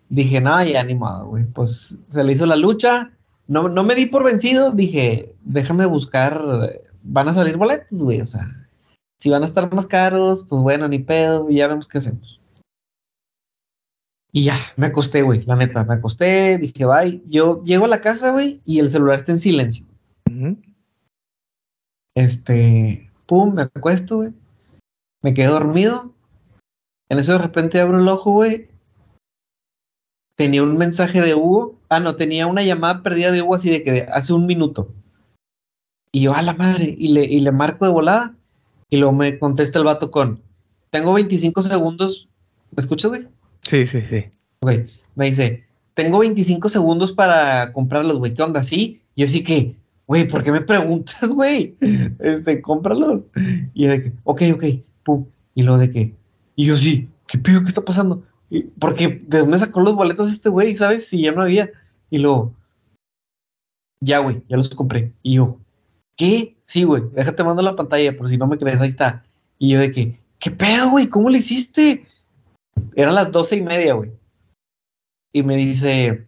[0.09, 1.45] Dije, no, ya animado, güey.
[1.45, 3.11] Pues se le hizo la lucha.
[3.47, 4.71] No, no me di por vencido.
[4.71, 6.41] Dije, déjame buscar.
[7.03, 8.21] Van a salir boletos, güey.
[8.21, 8.47] O sea,
[9.19, 11.49] si van a estar más caros, pues bueno, ni pedo.
[11.49, 12.41] Ya vemos qué hacemos.
[14.31, 15.43] Y ya, me acosté, güey.
[15.45, 16.57] La neta, me acosté.
[16.57, 17.23] Dije, bye.
[17.27, 19.85] Yo llego a la casa, güey, y el celular está en silencio.
[22.15, 24.33] Este, pum, me acuesto, güey.
[25.21, 26.13] Me quedé dormido.
[27.09, 28.69] En eso de repente abro el ojo, güey.
[30.35, 31.75] Tenía un mensaje de Hugo.
[31.89, 34.91] Ah, no, tenía una llamada perdida de Hugo así de que hace un minuto.
[36.11, 38.35] Y yo, a la madre, y le, y le marco de volada.
[38.89, 40.41] Y luego me contesta el vato con,
[40.89, 42.29] tengo 25 segundos.
[42.71, 43.27] ¿Me escuchas, güey?
[43.61, 44.25] Sí, sí, sí.
[44.61, 44.71] Ok,
[45.15, 48.33] me dice, tengo 25 segundos para comprarlos, güey.
[48.33, 48.63] ¿Qué onda?
[48.63, 49.01] Sí.
[49.15, 49.75] Yo sí que,
[50.07, 51.75] güey, ¿por qué me preguntas, güey?
[52.19, 53.23] Este, cómpralos.
[53.73, 54.63] Y de que, ok, ok,
[55.03, 55.25] pum.
[55.53, 56.13] Y luego de que,
[56.55, 57.61] y yo sí, ¿qué pedo?
[57.61, 58.23] ¿Qué está pasando?
[58.79, 60.75] Porque, ¿de dónde sacó los boletos este güey?
[60.75, 61.07] ¿Sabes?
[61.07, 61.71] Si ya no había.
[62.09, 62.53] Y luego,
[64.01, 65.13] ya, güey, ya los compré.
[65.23, 65.57] Y yo,
[66.15, 66.55] ¿qué?
[66.65, 69.23] Sí, güey, déjate mando la pantalla, por si no me crees, ahí está.
[69.59, 71.07] Y yo de que, ¿qué pedo, güey?
[71.07, 72.05] ¿Cómo le hiciste?
[72.95, 74.11] Eran las doce y media, güey.
[75.33, 76.25] Y me dice,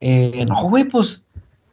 [0.00, 1.22] eh, no, güey, pues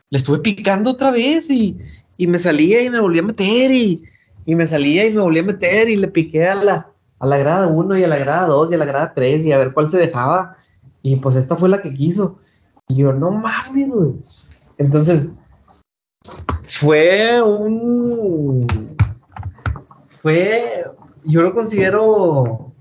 [0.10, 1.78] le estuve picando otra vez y,
[2.18, 4.04] y me salía y me volví a meter y,
[4.46, 6.91] y me salía y me volví a meter y le piqué a la,
[7.22, 9.52] a la grada 1 y a la grada 2 y a la grada 3 y
[9.52, 10.56] a ver cuál se dejaba.
[11.04, 12.40] Y pues esta fue la que quiso.
[12.88, 14.14] Y yo, no mames, güey.
[14.80, 15.34] Entonces,
[16.64, 18.66] fue un...
[20.10, 20.84] Fue,
[21.24, 22.74] yo lo considero...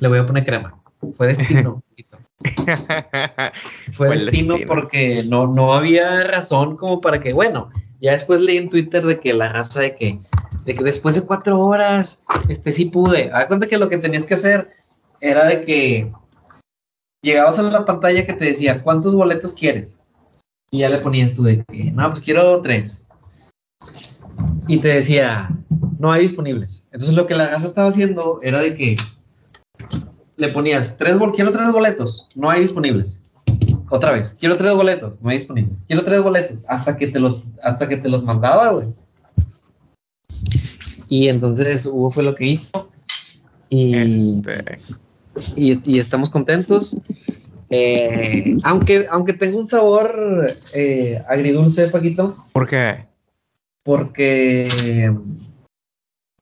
[0.00, 0.82] Le voy a poner crema.
[1.12, 1.84] Fue destino.
[3.92, 4.66] fue destino, destino.
[4.66, 9.20] porque no, no había razón como para que, bueno, ya después leí en Twitter de
[9.20, 10.20] que la raza de que,
[10.70, 13.28] de que después de cuatro horas, este sí pude.
[13.32, 14.70] Haz cuenta que lo que tenías que hacer
[15.20, 16.12] era de que
[17.22, 20.04] llegabas a la pantalla que te decía, ¿cuántos boletos quieres?
[20.70, 23.04] Y ya le ponías tú de que, no, pues quiero tres.
[24.68, 25.50] Y te decía,
[25.98, 26.86] no hay disponibles.
[26.92, 28.96] Entonces lo que la raza estaba haciendo era de que
[30.36, 33.24] le ponías tres quiero tres boletos, no hay disponibles.
[33.88, 35.82] Otra vez, quiero tres boletos, no hay disponibles.
[35.88, 38.94] Quiero tres boletos, hasta que te los, hasta que te los mandaba, güey.
[41.10, 42.90] Y entonces Hugo fue lo que hizo.
[43.68, 44.78] Y, Este,
[45.56, 46.96] y, y estamos contentos.
[47.68, 53.06] Eh, aunque, aunque tengo un sabor eh, agridulce, Paquito, ¿Por qué?
[53.84, 55.12] porque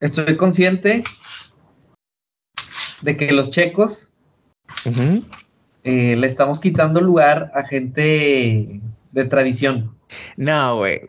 [0.01, 1.05] estoy consciente
[3.03, 4.13] de que los checos
[5.85, 8.81] eh, le estamos quitando lugar a gente
[9.13, 9.97] de tradición.
[10.37, 11.01] No, güey.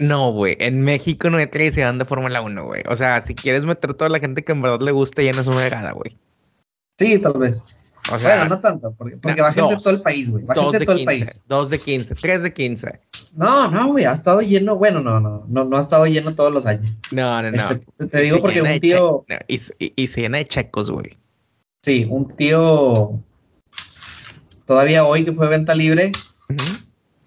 [0.00, 0.56] No, güey.
[0.58, 2.82] En México no hay tradición de Fórmula 1, güey.
[2.88, 5.40] O sea, si quieres meter toda la gente que en verdad le gusta, ya no
[5.42, 6.16] es una vegada, güey.
[6.98, 7.62] Sí, tal vez.
[8.10, 10.44] O sea, bueno, no tanto, porque, porque no, va gente de todo el país, güey.
[10.44, 11.42] Va gente de todo el 15, país.
[11.46, 13.00] dos de 15, tres de 15.
[13.34, 14.76] No, no, güey, ha estado lleno.
[14.76, 16.90] Bueno, no, no, no, no ha estado lleno todos los años.
[17.10, 17.56] No, no, no.
[17.58, 20.90] Este, te- digo porque un tío, no, y, se- y- y se llena de checos,
[20.90, 21.10] güey.
[21.82, 23.20] sí, un tío,
[24.66, 26.10] todavía hoy que fue venta libre,
[26.48, 26.64] Ujú.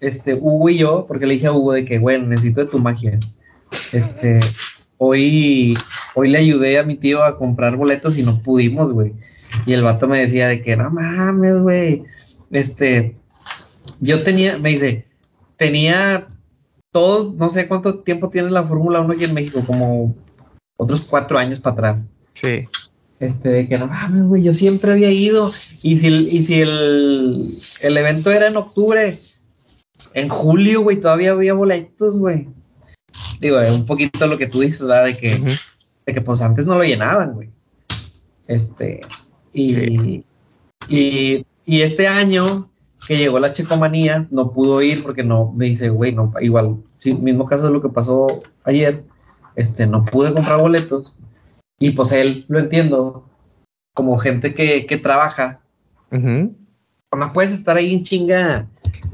[0.00, 2.78] Este, Hugo y yo, porque le dije a Hugo de que, bueno, necesito de tu
[2.78, 3.18] magia.
[3.92, 4.40] Este,
[4.98, 5.74] hoy,
[6.14, 9.12] hoy le ayudé a mi tío a comprar boletos y no pudimos, güey.
[9.66, 12.04] Y el vato me decía de que, no mames, güey.
[12.50, 13.16] Este,
[14.00, 15.06] yo tenía, me dice,
[15.56, 16.28] tenía
[16.90, 20.14] todo, no sé cuánto tiempo tiene la Fórmula 1 aquí en México, como
[20.76, 22.06] otros cuatro años para atrás.
[22.34, 22.66] Sí.
[23.20, 25.50] Este, de que no mames, güey, yo siempre había ido.
[25.82, 27.44] Y si, y si el,
[27.82, 29.18] el evento era en octubre,
[30.14, 32.48] en julio, güey, todavía había boletos, güey.
[33.40, 35.04] Digo, es un poquito lo que tú dices, ¿verdad?
[35.04, 35.50] De que, Ujú.
[36.06, 37.50] de que pues antes no lo llenaban, güey.
[38.46, 39.00] Este,
[39.52, 40.24] y, Sí.
[40.88, 42.70] y, y este año
[43.06, 47.14] que llegó la checomanía, no pudo ir porque no, me dice, güey, no, igual, sí,
[47.14, 49.04] mismo caso de lo que pasó ayer,
[49.56, 51.18] este, no pude comprar boletos.
[51.78, 53.28] Y pues él, lo entiendo,
[53.94, 55.60] como gente que, que trabaja,
[56.10, 56.54] Ujú.
[57.16, 58.66] No puedes estar ahí en chinga,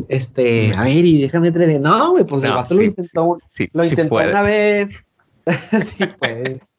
[0.08, 1.80] este, a ver, y déjame atrever.
[1.80, 5.04] No, güey, pues el vato lo intentó, sí, lo intentó una vez,
[5.96, 6.76] sí, pues.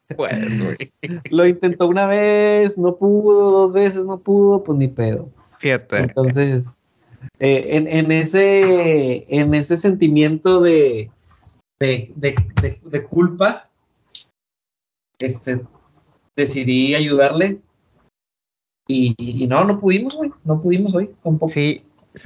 [1.30, 5.28] Lo intentó una vez, no pudo, dos veces no pudo, pues ni pedo.
[5.58, 5.98] Fíjate.
[5.98, 6.84] Entonces,
[7.38, 11.10] eh, en, en ese, en ese sentimiento de,
[11.80, 13.64] de, de- de- de culpa,
[15.18, 15.60] este,
[16.36, 17.60] decidí ayudarle.
[18.92, 20.30] Y, y no, no pudimos, güey.
[20.44, 21.50] No pudimos hoy tampoco.
[21.52, 21.76] Sí,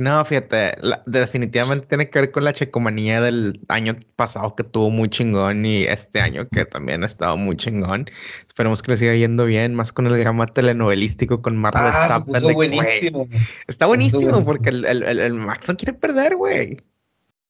[0.00, 4.90] no, fíjate, la- definitivamente tiene que ver con la checomanía del año pasado que tuvo
[4.90, 8.07] muy chingón y este año que también ha estado muy chingón.
[8.48, 12.33] Esperemos que le siga yendo bien, más con el drama telenovelístico con Mark Ah, se
[12.33, 13.29] puso de buenísimo.
[13.68, 14.44] Está buenísimo, buenísimo.
[14.52, 16.79] porque el, el- el- el Max no quiere perder, güey.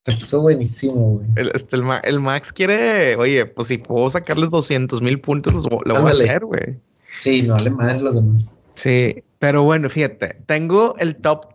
[0.05, 1.27] Se puso buenísimo, güey.
[1.37, 5.55] El, este, el, Ma- el Max quiere, oye, pues si puedo sacarles 200 mil puntos,
[5.55, 6.79] los lo voy a hacer, güey.
[7.21, 8.53] Sí, no vale madre los demás.
[8.77, 11.47] Sí, pero bueno, fíjate, tengo el top,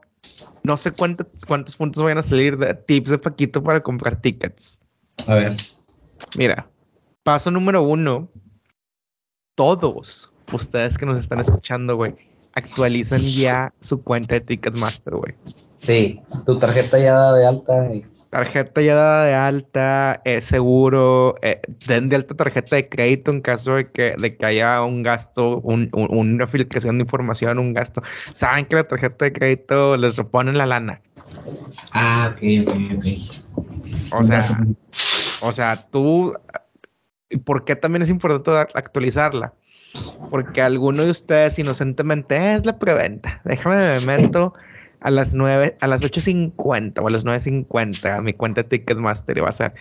[0.63, 4.81] no sé cuánto- cuántos puntos vayan a salir de tips de Paquito para comprar tickets.
[5.27, 5.55] A ver.
[6.37, 6.67] Mira,
[7.23, 8.29] paso número uno,
[9.55, 12.15] todos ustedes que nos están escuchando, güey,
[12.53, 15.33] actualicen ya su cuenta de Ticketmaster, güey.
[15.81, 17.93] Sí, tu tarjeta ya da de alta.
[17.93, 23.29] y- Tarjeta ya dada de alta, es seguro, eh, den de alta tarjeta de crédito
[23.31, 27.59] en caso de que, de que haya un gasto, un- un- una filtración de información,
[27.59, 28.01] un gasto.
[28.31, 31.01] Saben que la tarjeta de crédito les reponen la lana.
[31.91, 33.05] Ah, ok, ok, ok.
[34.13, 34.47] O sea,
[35.41, 36.33] o sea, tú,
[37.29, 39.53] ¿y ¿por qué también es importante actualizarla?
[40.29, 43.41] Porque alguno de ustedes inocentemente es la preventa.
[43.43, 44.53] Déjame me meto
[45.01, 49.41] a las 9, a las 8.50 o a las 9.50 a mi cuenta Ticketmaster y
[49.41, 49.73] va a ser.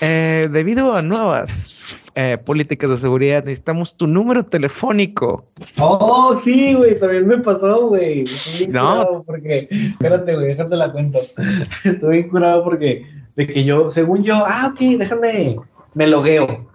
[0.00, 5.46] eh, debido a nuevas eh, políticas de seguridad, necesitamos tu número telefónico.
[5.78, 8.22] Oh, sí, güey, también me pasó, güey.
[8.22, 8.80] Estoy No.
[8.80, 11.18] curado porque, espérate, güey, déjate la cuento.
[11.84, 15.56] Estoy bien curado porque, de que yo, según yo, ah, ok, déjame,
[15.94, 16.68] me logueo.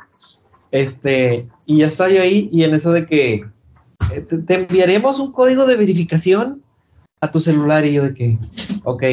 [0.71, 3.33] Este, y ya estaba yo ahí, y en eso de que
[4.13, 6.61] eh, te, te enviaremos un código de verificación
[7.23, 8.37] a tu celular, y yo de que,
[8.83, 9.03] ok.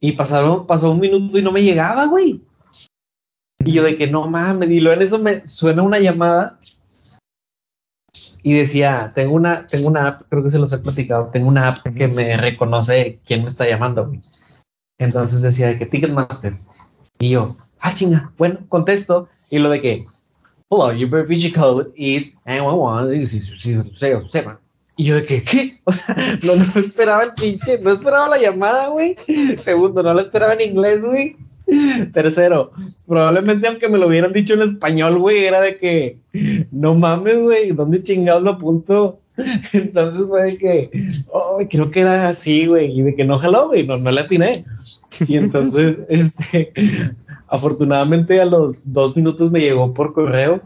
[0.00, 2.42] Y pasaron, pasó un minuto y no me llegaba, güey.
[3.62, 6.58] Y yo de que no mames, y luego en eso me suena una llamada
[8.42, 11.68] y decía, tengo una, tengo una app, creo que se los he platicado, tengo una
[11.68, 14.06] app que me reconoce quién me está llamando.
[14.06, 14.22] güey.
[14.98, 16.56] Entonces decía de que Ticketmaster.
[17.18, 19.28] Y yo, ah, chinga, bueno, contesto.
[19.50, 20.06] Y lo de que,
[20.70, 24.69] hello, your verification code is 911.
[25.00, 25.80] Y yo de que, ¿qué?
[25.84, 29.16] O sea, no, no esperaba el pinche, no esperaba la llamada, güey.
[29.58, 31.36] Segundo, no la esperaba en inglés, güey.
[32.12, 32.72] Tercero,
[33.06, 36.18] probablemente aunque me lo hubieran dicho en español, güey, era de que,
[36.70, 39.20] no mames, güey, ¿dónde chingados lo apunto?
[39.72, 40.90] Entonces fue de que,
[41.28, 44.20] oh, creo que era así, güey, y de que no jaló, güey, no, no le
[44.20, 44.66] atiné.
[45.26, 46.74] Y entonces, este,
[47.48, 50.60] afortunadamente a los dos minutos me llegó por correo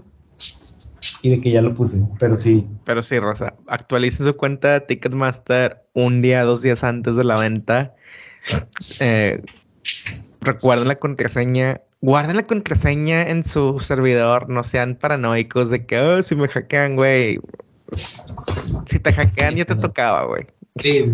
[1.23, 5.83] y de que ya lo puse, pero sí, Pero sí, Rosa, actualicen su cuenta Ticketmaster
[5.95, 7.95] un día, dos días antes de la venta.
[9.01, 9.43] Eh,
[10.41, 11.81] recuerden la contraseña.
[12.01, 14.51] Guarden la contraseña en su servidor.
[14.51, 17.39] No sean paranoicos de que, "Oh, si me hackean, güey.
[18.87, 20.45] Si te hackean, ya te tocaba, güey.
[20.77, 21.05] sí,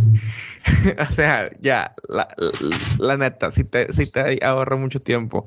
[0.99, 2.51] o sea, ya, la, la-
[2.99, 5.47] la neta, si te, si te ahorra mucho tiempo.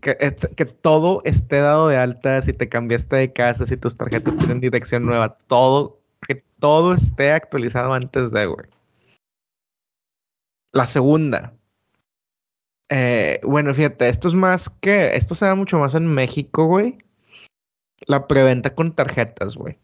[0.00, 4.60] Que todo esté dado de alta, si te cambiaste de casa, si tus tarjetas tienen
[4.60, 8.66] dirección nueva, todo, que todo esté actualizado antes de, güey.
[10.72, 11.54] La segunda.
[12.90, 16.98] eh, bueno, fíjate, esto es más que, esto se da mucho más en México, güey.
[18.06, 19.78] La preventa con tarjetas, güey.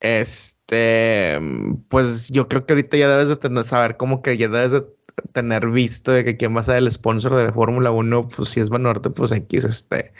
[0.00, 1.40] Este,
[1.88, 4.86] pues yo creo que ahorita ya debes de tener, saber como que ya debes de
[5.32, 8.48] tener visto de que quién va a ser el sponsor de la Fórmula 1, pues
[8.48, 10.12] si es Banorte, pues X, este,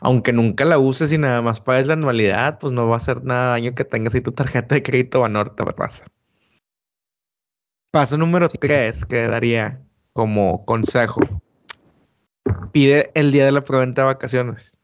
[0.00, 3.24] aunque nunca la uses y nada más pagues la anualidad, pues no va a hacer
[3.24, 6.04] nada daño que tengas ahí tu tarjeta de crédito Banorte, raza.
[7.92, 9.80] Paso número tres que daría
[10.12, 11.20] como consejo.
[12.72, 14.78] Pide el día de la preventa de vacaciones.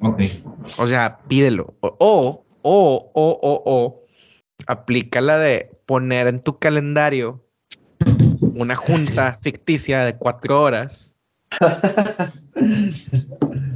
[0.00, 0.22] ok.
[0.78, 1.74] O sea, pídelo.
[1.80, 4.04] O, o, o, o, o, o,
[4.66, 7.43] aplica la de poner en tu calendario
[8.40, 11.16] una junta ficticia de cuatro horas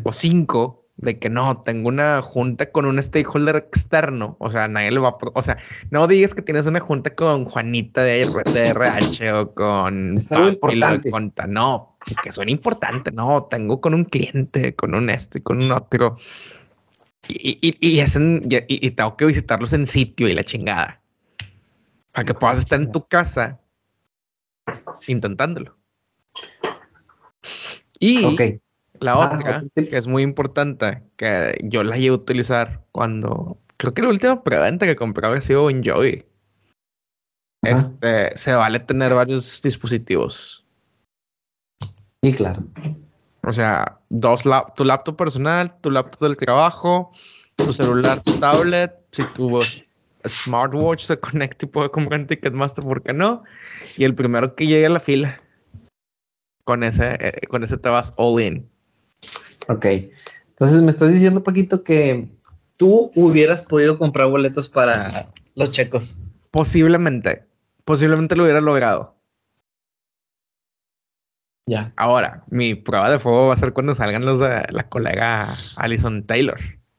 [0.02, 4.36] o cinco de que no, tengo una junta con un stakeholder externo.
[4.40, 5.16] O sea, nadie le va a...
[5.34, 5.56] O sea,
[5.90, 10.16] no digas que tienes una junta con Juanita de, RH o con...
[10.16, 11.10] Es algo Papi, la importante.
[11.12, 11.46] conta.
[11.46, 13.12] No, que suena importante.
[13.12, 16.16] No, tengo con un cliente, con un este, con un otro.
[17.28, 21.00] Y, y, y, hacen- y- y tengo que visitarlos en sitio y la chingada.
[22.10, 23.60] Para que puedas estar en tu casa
[25.06, 25.76] intentándolo.
[28.00, 28.36] Y.
[29.00, 33.56] La Ah, otra, que es muy importante, que yo la llevo a utilizar cuando.
[33.76, 36.24] Creo que la última preventa que compré habría sido Enjoy.
[37.62, 37.76] Ajá.
[37.76, 40.64] Este, se vale tener varios dispositivos.
[42.24, 42.64] Sí, claro.
[43.44, 47.12] O sea, dos lap- tu laptop personal, tu laptop del trabajo,
[47.56, 49.48] tu celular, tu tablet, si tu
[50.26, 53.44] smartwatch se conecta y puede comprar en Ticketmaster, ¿por qué no?
[53.96, 55.40] Y el primero que llegue a la fila.
[56.64, 58.68] Con ese, eh, con ese te vas all in.
[59.68, 59.86] Ok.
[60.50, 62.28] Entonces me estás diciendo, Paquito, que
[62.76, 66.18] tú hubieras podido comprar boletos para los checos.
[66.50, 67.44] Posiblemente,
[67.84, 69.16] posiblemente lo hubiera logrado.
[71.66, 71.92] Ya.
[71.96, 76.24] Ahora, mi prueba de fuego va a ser cuando salgan los de la colega Allison
[76.24, 76.58] Taylor.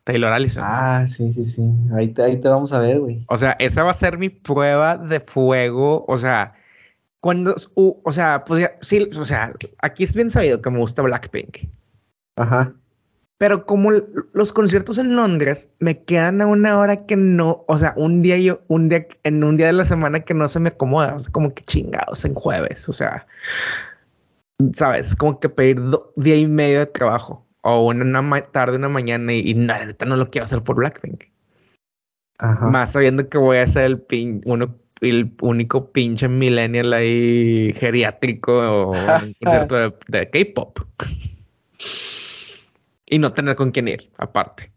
[0.10, 0.64] Taylor Allison.
[0.66, 1.62] Ah, sí, sí, sí.
[1.96, 3.24] Ahí te, ahí te vamos a ver, güey.
[3.28, 6.04] O sea, esa va a ser mi prueba de fuego.
[6.08, 6.56] O sea,
[7.20, 10.80] cuando, u- o sea, pues ya, sí, o sea, aquí es bien sabido que me
[10.80, 11.58] gusta Blackpink.
[12.38, 12.74] Ajá.
[13.38, 13.92] Pero como
[14.34, 18.38] los conciertos en Londres me quedan a una hora que no, o sea, un día
[18.40, 21.20] yo, un día, en un día de la semana que no se me acomoda, o
[21.20, 23.28] sea, como que chingados en jueves, o sea,
[24.74, 25.80] sabes, como que pedir
[26.16, 30.16] día y medio de trabajo o una, una tarde, una mañana y, y neta no
[30.16, 31.26] lo quiero hacer por Blackpink.
[32.40, 32.68] Ajá.
[32.68, 38.54] Más sabiendo que voy a ser el, pin, uno, el único pinche millennial ahí geriátrico
[38.54, 40.80] o un concierto de, de K-pop.
[43.08, 44.72] Y no tener con quién ir, aparte.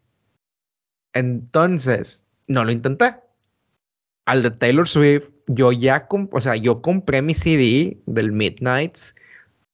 [1.13, 3.15] Entonces, no lo intenté.
[4.27, 9.15] Al de Taylor Swift, yo ya, o sea, yo compré mi CD del Midnights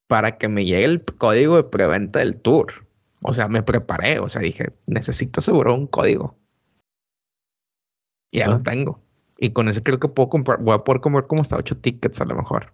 [0.09, 2.73] para que me llegue el código de preventa del tour.
[3.24, 6.37] O sea, me preparé, o sea, dije, necesito asegurar un código.
[8.33, 8.50] Y ya Ah.
[8.50, 9.00] lo tengo.
[9.38, 12.20] Y con ese creo que puedo comprar, voy a poder comprar como hasta ocho tickets
[12.20, 12.72] a lo mejor.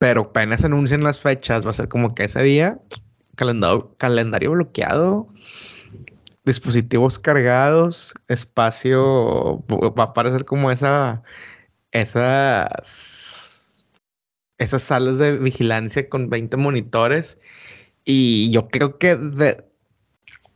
[0.00, 2.80] Pero apenas anuncian las fechas, va a ser como que ese día,
[3.36, 5.26] calendario, calendario bloqueado,
[6.44, 11.22] dispositivos cargados, espacio, va a aparecer como esa,
[11.92, 13.84] esas,
[14.58, 17.38] esas salas de vigilancia con 20 monitores.
[18.10, 19.62] Y yo creo que de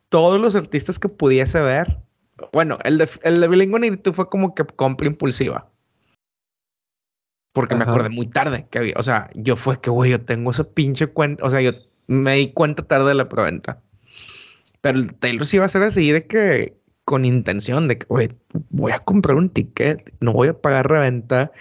[0.09, 2.01] todos los artistas que pudiese ver,
[2.51, 5.71] bueno, el de, el de Blink-182 fue como que compra impulsiva.
[7.53, 10.51] Porque me acordé muy tarde que había, o sea, yo fue que, güey, yo tengo
[10.51, 11.73] esa pinche cuenta, o sea, yo
[12.07, 13.83] me di cuenta tarde de la preventa.
[14.81, 18.31] Pero el Taylor sí iba a ser así de que con intención de que, güey,
[18.71, 21.53] voy a comprar un ticket, no voy a pagar reventa,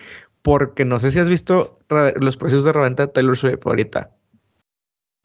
[0.41, 4.15] porque no sé si has visto los precios de reventa de Taylor Swift ahorita.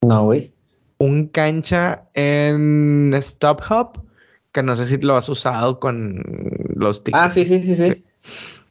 [0.03, 0.56] No, güey.
[0.99, 4.03] Un cancha en StubHub,
[4.53, 6.23] que no sé si lo has usado con
[6.75, 7.23] los tickets.
[7.23, 8.05] Ah, sí, sí, sí, sí.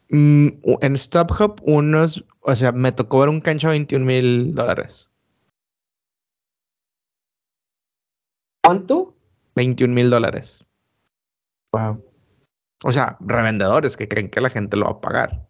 [0.10, 0.50] Mm,
[0.82, 5.10] en StubHub, unos, o sea, me tocó ver un cancha a 21 mil dólares.
[8.64, 9.16] ¿Cuánto?
[9.56, 10.66] 21 mil dólares.
[11.72, 12.04] Wow.
[12.84, 15.45] O sea, revendedores que creen que la gente lo va a pagar.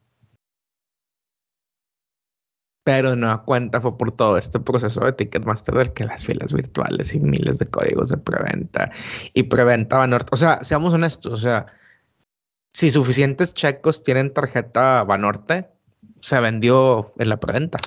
[2.86, 7.14] Pero no cuenta fue por todo este proceso de Ticketmaster del que las filas virtuales
[7.14, 8.92] y miles de códigos de preventa
[9.34, 10.30] y preventa Banorte.
[10.32, 11.66] O sea, seamos honestos, o sea,
[12.74, 15.68] si suficientes checos tienen tarjeta Banorte,
[16.22, 17.80] se vendió en la preventa.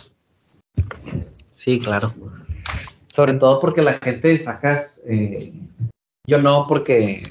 [1.55, 2.13] Sí, claro.
[3.15, 5.03] Sobre todo porque la gente sacas.
[5.07, 5.53] eh,
[6.27, 7.23] yo no, porque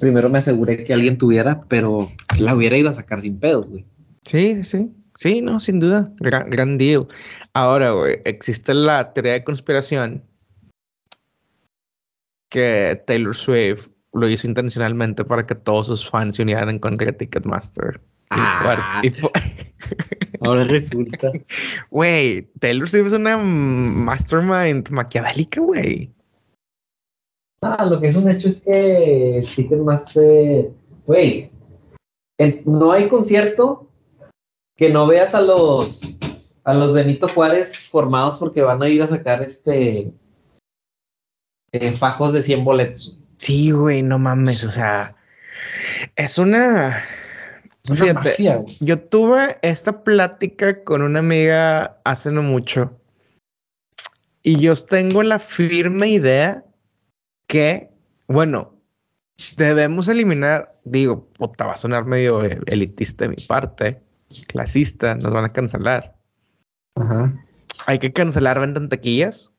[0.00, 3.84] primero me aseguré que alguien tuviera, pero la hubiera ido a sacar sin pedos, güey.
[4.24, 6.12] Sí, sí, sí, no, sin duda.
[6.18, 7.06] Gran, gran deal.
[7.54, 10.22] Ahora, güey, existe la teoría de conspiración
[12.50, 17.06] que Taylor Swift lo hizo intencionalmente para que todos sus fans se unieran en contra
[17.06, 18.00] de Ticketmaster.
[18.30, 19.00] Y Ah.
[19.02, 19.30] por- y por-
[20.40, 21.30] Ahora resulta.
[21.90, 26.12] Güey, Taylor Swift es una mastermind maquiavélica, güey.
[27.62, 30.70] Ah, lo que es un hecho es que Ticketmaster,
[31.06, 31.50] güey,
[32.66, 33.88] no hay concierto
[34.76, 36.16] que no veas a los
[36.64, 40.12] a los Benito Juárez formados porque van a ir a sacar este
[41.72, 43.20] eh, fajos de 100 boletos.
[43.36, 45.14] Sí, güey, no mames, o sea,
[46.16, 47.04] es una...
[47.82, 48.76] Es una Fíjate, mafia, güey.
[48.80, 52.98] Yo tuve esta plática con una amiga hace no mucho
[54.46, 56.64] y yo tengo la firme idea
[57.46, 57.90] que,
[58.28, 58.78] bueno,
[59.56, 64.02] debemos eliminar, digo, puta, va a sonar medio elitista de mi parte,
[64.48, 66.16] clasista, nos van a cancelar.
[66.96, 67.34] Ajá.
[67.86, 69.50] Hay que cancelar venta en taquillas,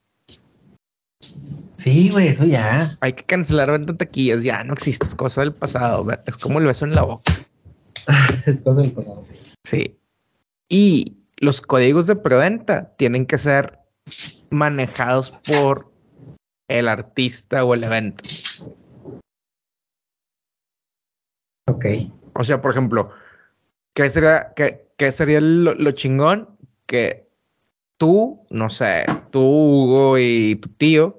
[1.76, 2.90] Sí, güey, eso ya.
[3.00, 6.58] hay que cancelar venta en taquillas, ya no existe, es cosa del pasado, es como
[6.58, 7.32] el beso en la boca.
[8.46, 9.34] Es cosa del pasado, sí.
[9.64, 9.98] Sí.
[10.68, 13.80] Y los códigos de preventa tienen que ser
[14.50, 15.90] manejados por
[16.68, 18.22] el artista o el evento.
[21.68, 21.84] Ok.
[22.34, 23.10] O sea, por ejemplo,
[23.96, 26.48] ¿qué sería, qué, qué sería lo, lo chingón?
[26.86, 27.26] Que
[27.96, 31.18] tú, no sé, tú, Hugo y tu tío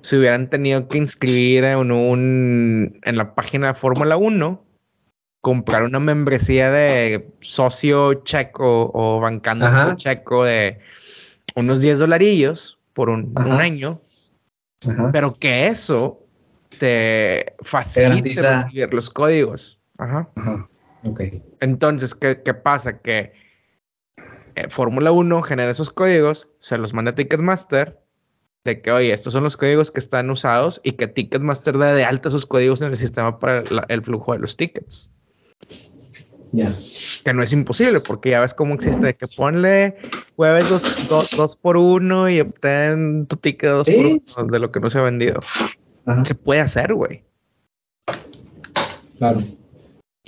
[0.00, 4.64] se hubieran tenido que inscribir en un en la página de Fórmula 1,
[5.40, 9.96] comprar una membresía de socio checo o bancando Ajá.
[9.96, 10.78] checo de
[11.56, 14.00] unos 10 dolarillos por un, año,
[14.88, 15.10] Ajá.
[15.12, 16.22] pero que eso
[16.78, 19.78] te facilite garantiza- recibir los códigos.
[19.98, 20.28] Ajá.
[20.36, 20.68] Ajá.
[21.06, 21.20] Ok.
[21.60, 22.98] Entonces, ¿qué, qué pasa?
[23.00, 23.32] Que
[24.54, 28.00] eh, Fórmula 1 genera esos códigos, se los manda a Ticketmaster,
[28.64, 32.04] de que, oye, estos son los códigos que están usados y que Ticketmaster da de
[32.04, 35.10] alta esos códigos en el sistema para la- el flujo de los tickets.
[36.52, 36.72] Ya.
[37.24, 39.96] Que no es imposible, porque ya ves cómo existe, que ponle
[40.36, 44.22] jueves dos, dos, dos por uno y obtén tu ticket dos por Sí.
[44.38, 45.40] uno de lo que no se ha vendido.
[46.06, 46.24] Ajá.
[46.24, 47.24] Se puede hacer, güey.
[49.18, 49.42] Claro.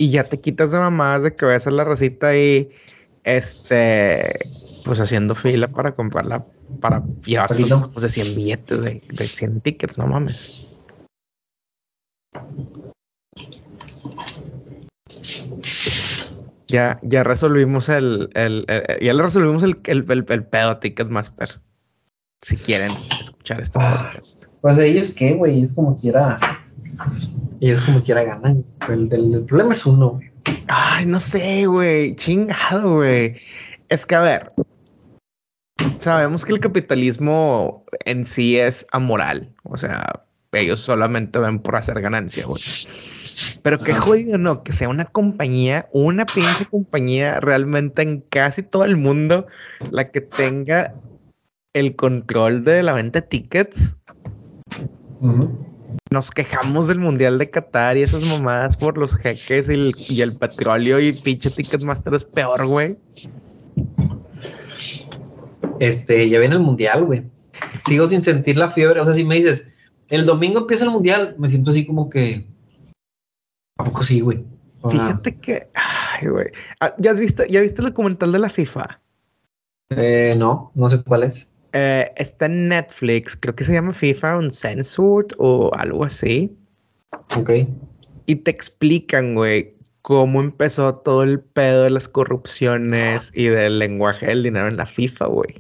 [0.01, 2.71] Y ya te quitas de mamadas de que ves a la recita ahí,
[3.25, 4.39] este,
[4.85, 6.47] pues haciendo fila para comprarla,
[6.81, 10.69] para llevarse los bajos de 100 billetes, de, de 100 tickets, no mames.
[16.69, 20.81] Ya, ya resolvimos el, el, el- ya le resolvimos el, el, el, el pedo a
[20.81, 21.49] Ticketmaster.
[22.43, 22.91] Si quieren
[23.21, 24.11] escuchar este Ah.
[24.13, 24.45] podcast.
[24.61, 26.39] Pues ellos qué, güey, es como quiera.
[27.61, 28.65] Ellos como quiera ganan.
[28.89, 30.21] El, el problema es uno.
[30.69, 32.15] Ay, no sé, güey.
[32.17, 33.37] Chingado, güey.
[33.89, 34.49] Es que, a ver,
[35.99, 39.53] sabemos que el capitalismo en sí es amoral.
[39.65, 40.05] O sea,
[40.53, 42.61] ellos solamente ven por hacer ganancia, güey.
[43.63, 44.63] Pero qué jodido, ¿no?
[44.63, 49.47] Que sea una compañía, una pinche compañía realmente en casi todo el mundo
[49.91, 50.95] la que tenga
[51.75, 53.97] el control de la venta de tickets.
[56.11, 60.21] Nos quejamos del Mundial de Qatar y esas mamadas por los jeques y el, y
[60.23, 62.97] el petróleo y pinche Ticketmaster es peor, güey.
[65.81, 67.25] Este, ya viene el mundial, güey.
[67.85, 69.01] Sigo sin sentir la fiebre.
[69.01, 69.67] O sea, si me dices,
[70.09, 72.47] el domingo empieza el mundial, me siento así como que.
[73.79, 74.45] ¿A poco sí, güey?
[74.91, 76.47] Fíjate que, ay, güey.
[76.81, 79.01] Ah, ¿Ya has visto, ya viste el documental de la FIFA?
[79.91, 81.48] eh, no, no sé cuál es.
[81.73, 86.57] Eh, está en Netflix, creo que se llama FIFA Uncensored o algo así.
[87.37, 87.51] Ok.
[88.27, 94.27] Y te explican, güey, cómo empezó todo el pedo de las corrupciones y del lenguaje
[94.27, 95.55] del dinero en la FIFA, güey.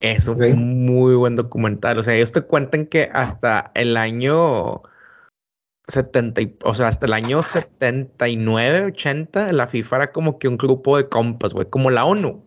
[0.00, 1.98] Es un muy buen documental.
[1.98, 4.82] O sea, ellos te cuentan que hasta el año
[5.88, 10.56] 70, y- o sea, hasta el año 79, 80, la FIFA era como que un
[10.56, 12.42] grupo de compas, güey, como la ONU.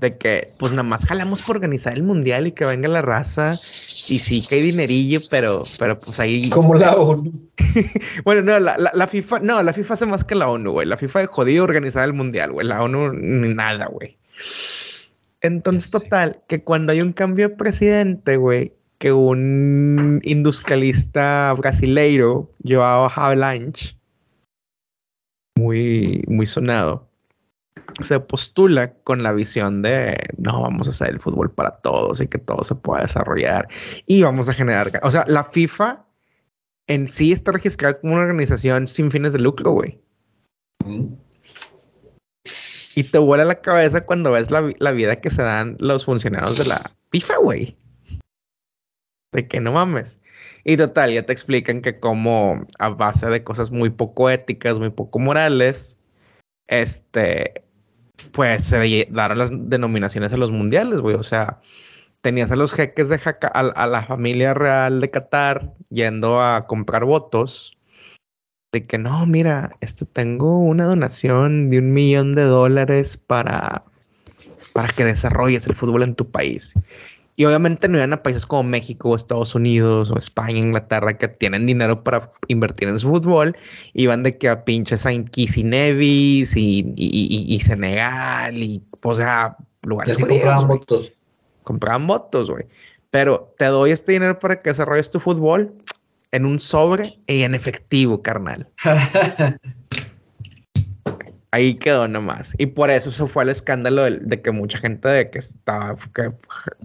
[0.00, 3.52] De que, pues nada más jalamos por organizar el mundial y que venga la raza.
[3.52, 6.50] Y sí que hay dinerillo, pero, pero pues ahí.
[6.50, 7.32] Como la ONU.
[8.24, 10.86] Bueno, no, la, la- la FIFA, no, la FIFA hace más que la ONU, güey.
[10.86, 12.66] La FIFA de jodido organizar el mundial, güey.
[12.66, 14.18] La ONU, ni nada, güey.
[15.40, 23.10] Entonces, total, que cuando hay un cambio de presidente, güey, que un industrialista brasileiro, Joao
[23.14, 23.96] Havelange,
[25.56, 27.08] muy, muy sonado,
[28.02, 32.26] se postula con la visión de no vamos a hacer el fútbol para todos y
[32.26, 33.68] que todo se pueda desarrollar
[34.06, 34.90] y vamos a generar.
[35.02, 36.04] O sea, la FIFA
[36.86, 40.00] en sí está registrada como una organización sin fines de lucro, güey.
[42.96, 46.58] Y te vuela la cabeza cuando ves la, la vida que se dan los funcionarios
[46.58, 46.80] de la
[47.10, 47.76] FIFA, güey.
[49.32, 50.18] De que no mames.
[50.64, 54.90] Y total, ya te explican que como a base de cosas muy poco éticas, muy
[54.90, 55.98] poco morales,
[56.68, 57.63] este,
[58.32, 61.16] pues se lle- daron las denominaciones a los mundiales, güey.
[61.16, 61.60] O sea,
[62.22, 66.66] tenías a los jeques de Jaca- a, a la familia real de Qatar yendo a
[66.66, 67.76] comprar votos
[68.72, 73.84] de que no, mira, este tengo una donación de un millón de dólares para,
[74.72, 76.74] para que desarrolles el fútbol en tu país.
[77.36, 81.26] Y obviamente no iban a países como México o Estados Unidos o España, Inglaterra, que
[81.28, 83.56] tienen dinero para invertir en su fútbol.
[83.92, 89.14] Iban de que a pinches Kitts y Nevis y, y, y- y Senegal y, o
[89.14, 91.12] sea, lugares así compraban votos.
[91.64, 92.66] compraban votos, güey.
[93.10, 95.74] Pero te doy este dinero para que desarrolles tu fútbol
[96.32, 98.68] en un sobre y en efectivo, carnal.
[101.54, 102.52] Ahí quedó nomás.
[102.58, 105.94] Y por eso se fue el escándalo de, de que mucha gente de que estaba,
[106.12, 106.32] que,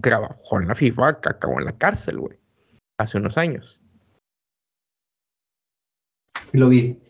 [0.00, 2.38] trabajó en la FIFA, que acabó en la cárcel, güey.
[2.96, 3.80] Hace unos años.
[6.52, 7.00] Lo vi.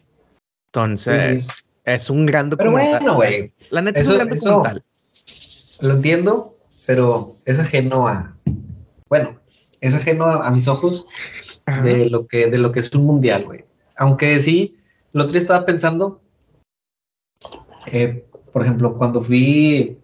[0.72, 3.00] Entonces, Sí, es un gran Pero documental.
[3.02, 3.52] bueno, güey.
[3.68, 4.84] La neta es un gran documental.
[5.82, 6.54] lo entiendo,
[6.86, 8.34] pero es ajeno a,
[9.10, 9.38] bueno,
[9.82, 11.04] es ajeno a, mis ojos
[11.82, 13.66] de lo que de lo que es un mundial, güey.
[13.98, 14.78] Aunque sí,
[15.12, 16.22] el otro día estaba pensando,
[17.86, 19.98] eh, por ejemplo, cuando fui,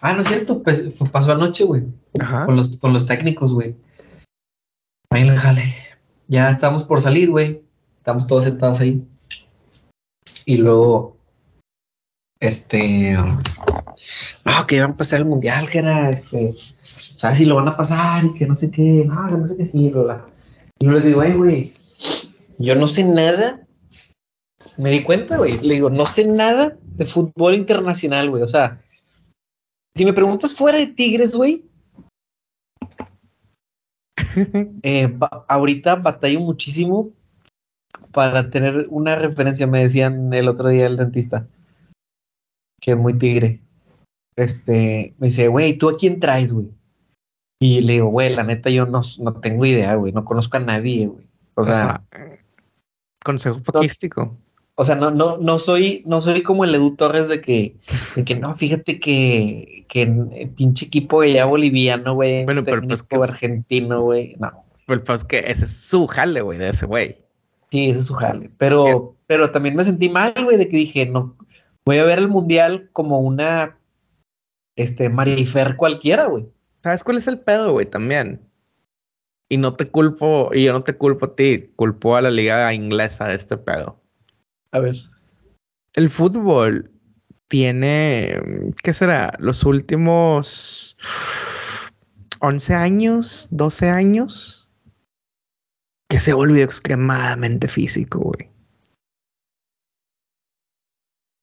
[0.00, 1.84] ah, no es cierto, pues, pasó anoche, güey,
[2.46, 3.76] con los, con los técnicos, güey.
[5.10, 5.62] Ahí le jale.
[6.28, 7.62] Ya estamos por salir, güey.
[7.98, 9.04] Estamos todos sentados ahí.
[10.44, 11.16] Y luego,
[12.40, 17.68] este, no, que iban a pasar el mundial, que era, este, ¿sabes si lo van
[17.68, 18.24] a pasar?
[18.24, 20.14] Y que no sé qué, no, no sé qué, sí, Y luego
[20.80, 21.74] les digo, güey,
[22.58, 23.60] yo no sé nada.
[24.78, 25.58] Me di cuenta, güey.
[25.60, 28.42] Le digo, no sé nada de fútbol internacional, güey.
[28.42, 28.76] O sea,
[29.94, 31.64] si me preguntas fuera de Tigres, güey,
[34.82, 37.10] eh, ahorita batallo muchísimo
[38.12, 39.66] para tener una referencia.
[39.66, 41.48] Me decían el otro día el dentista,
[42.80, 43.60] que es muy tigre.
[44.36, 46.70] Este, me dice, güey, ¿tú a quién traes, güey?
[47.60, 50.60] Y le digo, güey, la neta, yo no, no tengo idea, güey, no conozco a
[50.60, 51.24] nadie, güey.
[51.54, 52.02] O sea,
[53.22, 54.34] consejo poquístico.
[54.80, 57.76] O sea, no, no, no soy, no soy como el Edu Torres de que,
[58.16, 62.46] de que no, fíjate que, que el pinche equipo ya boliviano, güey.
[62.46, 64.36] Bueno, pero pues que argentino, güey.
[64.38, 64.64] No.
[64.86, 67.14] Pero pues que ese es su jale, güey, de ese güey.
[67.70, 68.50] Sí, ese es su jale.
[68.56, 71.36] Pero, pero también me sentí mal, güey, de que dije, no,
[71.84, 73.78] voy a ver el mundial como una
[74.76, 76.48] este Marifer cualquiera, güey.
[76.82, 77.84] ¿Sabes cuál es el pedo, güey?
[77.84, 78.40] También.
[79.50, 82.72] Y no te culpo, y yo no te culpo a ti, culpo a la liga
[82.72, 83.99] inglesa de este pedo.
[84.72, 84.96] A ver.
[85.94, 86.90] El fútbol
[87.48, 88.40] tiene,
[88.82, 89.32] ¿qué será?
[89.40, 90.96] Los últimos
[92.40, 94.68] 11 años, 12 años,
[96.08, 98.48] que se volvió extremadamente físico, güey.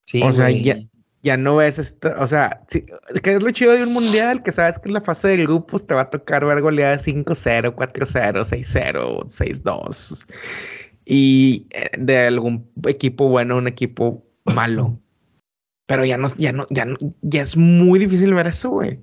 [0.08, 0.78] Sí, o sea, ya,
[1.22, 4.80] ya no ves esto, o sea, que es lo chido de un mundial, que sabes
[4.80, 9.26] que en la fase de grupos te va a tocar ver goleadas 5-0, 4-0, 6-0,
[9.26, 10.26] 6-2
[11.08, 15.00] y eh, de algún equipo bueno, un equipo malo.
[15.88, 19.00] Pero ya no, ya no, ya no, ya es muy difícil ver eso, güey.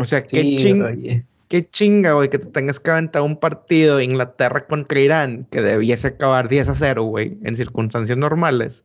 [0.00, 4.04] O sea, qué sí, qué chinga, güey, que te tengas que aventar un partido de
[4.04, 8.84] Inglaterra contra Irán que debiese acabar 10 a 0, güey, en circunstancias normales.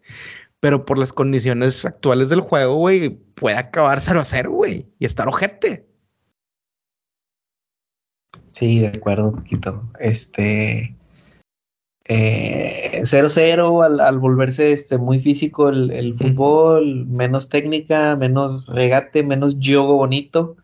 [0.59, 5.05] Pero por las condiciones actuales del juego, güey, puede acabar 0 a 0, güey, y
[5.05, 5.88] estar ojete.
[8.59, 9.83] Sí, de acuerdo, poquito.
[9.99, 10.95] Este.
[12.05, 19.59] 0-0 eh, al, volverse este, muy físico el, el fútbol, menos técnica, menos regate, menos
[19.59, 20.57] yogo bonito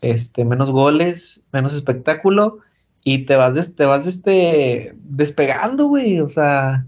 [0.00, 2.58] este, menos goles, menos espectáculo
[3.04, 6.20] y te vas, te vas este, despegando, güey.
[6.20, 6.86] O sea,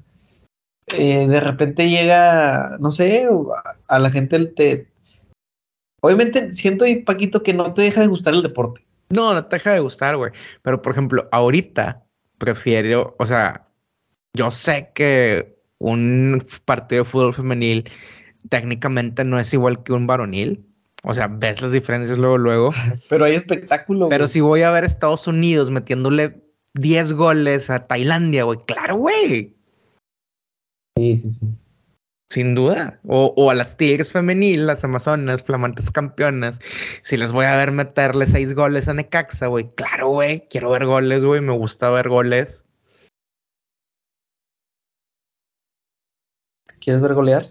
[0.97, 3.29] eh, de repente llega, no sé,
[3.87, 4.89] a, la gente te...
[6.03, 8.83] Obviamente siento, y Paquito, que no te deja de gustar el deporte.
[9.11, 10.33] No, no te deja de gustar, güey.
[10.63, 12.05] Pero, por ejemplo, ahorita
[12.39, 13.69] prefiero, o sea,
[14.35, 17.91] yo sé que un partido de fútbol femenil
[18.49, 20.65] técnicamente no es igual que un varonil,
[21.03, 22.73] o sea, ves las diferencias luego, luego.
[23.09, 24.09] Pero hay espectáculo.
[24.09, 26.43] Pero si voy a ver Estados Unidos metiéndole
[26.75, 29.57] 10 goles a Tailandia, güey, claro, güey.
[30.97, 31.47] Sí, sí, sí.
[32.31, 33.01] Sin duda.
[33.09, 36.61] O, a las Tigres femenil, las Amazonas, flamantes campeonas.
[37.03, 40.47] Si les voy a ver meterle 6 goles a Necaxa, güey, claro, güey.
[40.49, 41.41] Quiero ver goles, güey.
[41.41, 42.65] Me gusta ver goles.
[46.79, 47.47] ¿Quieres ver golear?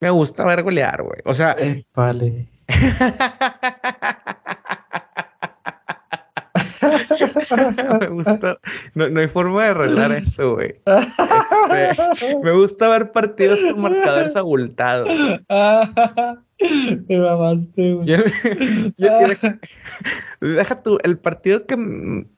[0.00, 1.20] Me gusta ver golear, güey.
[1.24, 1.54] O sea.
[1.58, 2.48] Eh, vale.
[8.00, 8.58] me gusta.
[8.94, 10.80] No, hay forma de arreglar eso, güey.
[11.70, 15.08] Este, me gusta ver partidos con marcadores abultados.
[17.08, 18.06] Me mamaste, güey.
[20.40, 21.76] deja tú, el partido que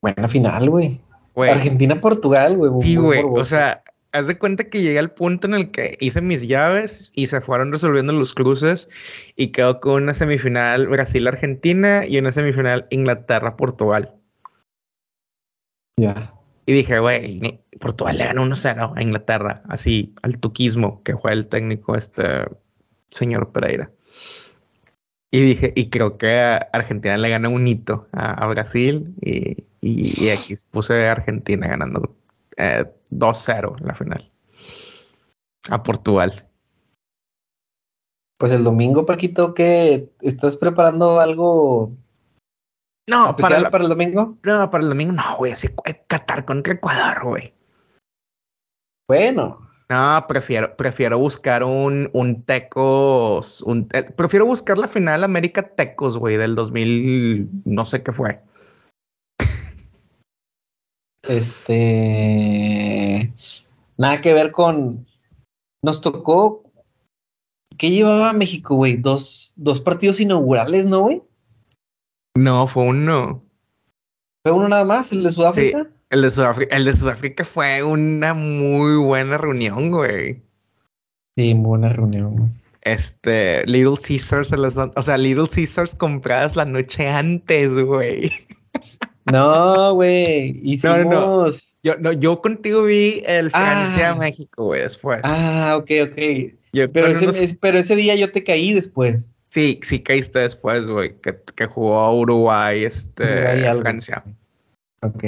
[0.00, 1.00] Buena final, güey.
[1.36, 2.70] Argentina-Portugal, güey.
[2.80, 3.22] sí, güey.
[3.24, 3.82] O sea,
[4.12, 7.40] haz de cuenta que llegué al punto en el que hice mis llaves y se
[7.40, 8.88] fueron resolviendo los cruces
[9.36, 14.14] y quedó con una semifinal Brasil-Argentina y una semifinal Inglaterra-Portugal.
[15.96, 16.34] Ya.
[16.66, 21.46] Y dije, güey, Portugal le ganó 1-0 a Inglaterra, así al tuquismo que fue el
[21.46, 22.44] técnico este
[23.08, 23.90] señor Pereira.
[25.32, 26.28] Y dije, y creo que
[26.72, 31.68] Argentina le gana un hito a, a Brasil y, y, y aquí puse a Argentina
[31.68, 32.16] ganando
[32.56, 34.30] eh, 2-0 en la final
[35.68, 36.46] a Portugal.
[38.38, 40.10] Pues el domingo, Paquito, ¿qué?
[40.22, 41.92] ¿Estás preparando algo
[43.06, 44.38] No, especial para, el domingo?
[44.42, 45.68] no, para el domingo no, güey, así
[46.06, 47.54] Qatar contra Ecuador, güey.
[49.06, 55.74] Bueno, No, prefiero, prefiero buscar un, un Tecos, un, eh, prefiero buscar la final América
[55.74, 58.40] Tecos, güey, del 2000, no sé qué fue.
[61.30, 63.32] Este.
[63.96, 65.06] Nada que ver con.
[65.82, 66.64] Nos tocó.
[67.78, 68.96] ¿Qué llevaba México, güey?
[68.96, 71.22] Dos, dos partidos inaugurales, ¿no, güey?
[72.36, 73.42] No, fue uno.
[74.44, 75.86] ¿Fue uno nada más, el de Sudáfrica?
[76.10, 80.42] El de Sudáfrica, el de Sudáfrica fue una muy buena reunión, güey.
[81.36, 82.50] Sí, buena reunión, güey.
[82.82, 88.30] Este, Little Caesars, o sea, Little Caesars compradas la noche antes, güey.
[89.32, 90.60] No, güey.
[90.62, 90.98] Hicimos.
[90.98, 91.52] No, no, no.
[91.82, 93.90] Yo, no, yo contigo vi el Ah.
[93.92, 95.20] Francia-México, güey, después.
[95.24, 96.18] Ah, ok, ok.
[96.72, 99.32] Yo Pero ese, unos- es- pero ese día yo te caí después.
[99.50, 103.24] Sí, sí caíste después, güey, que, que jugó Uruguay, este,
[103.80, 104.22] Francia.
[105.02, 105.24] Ok.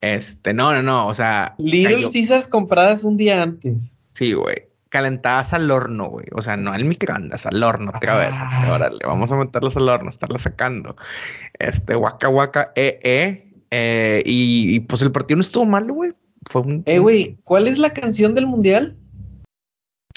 [0.00, 3.98] Este, no, no, no, o sea, Little cayó- Caesars compradas un día antes.
[4.14, 8.70] sí, güey, calentadas al horno, güey, o sea, no al microondas, al horno, vez, Ah.
[8.72, 10.96] órale, vamos a meterlas al horno, estarlas sacando,
[11.58, 16.12] este, Waka Waka, eh, eh, eh, y, y, pues el partido no estuvo malo, güey,
[16.48, 18.96] fue un, Eh, güey, ¿cuál es la canción del mundial?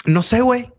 [0.06, 0.70] no sé, güey,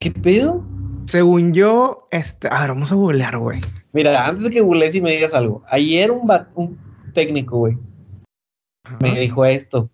[0.00, 0.64] ¿Qué pedo?
[1.06, 3.60] según yo, este, a ver, vamos a googlear, güey,
[3.92, 6.78] Mira, antes de que googlees y me digas algo, ayer un, un
[7.12, 7.76] técnico, güey,
[9.00, 9.88] me dijo esto.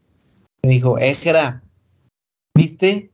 [0.62, 1.62] Me dijo, eh, Jera,
[2.56, 3.10] ¿viste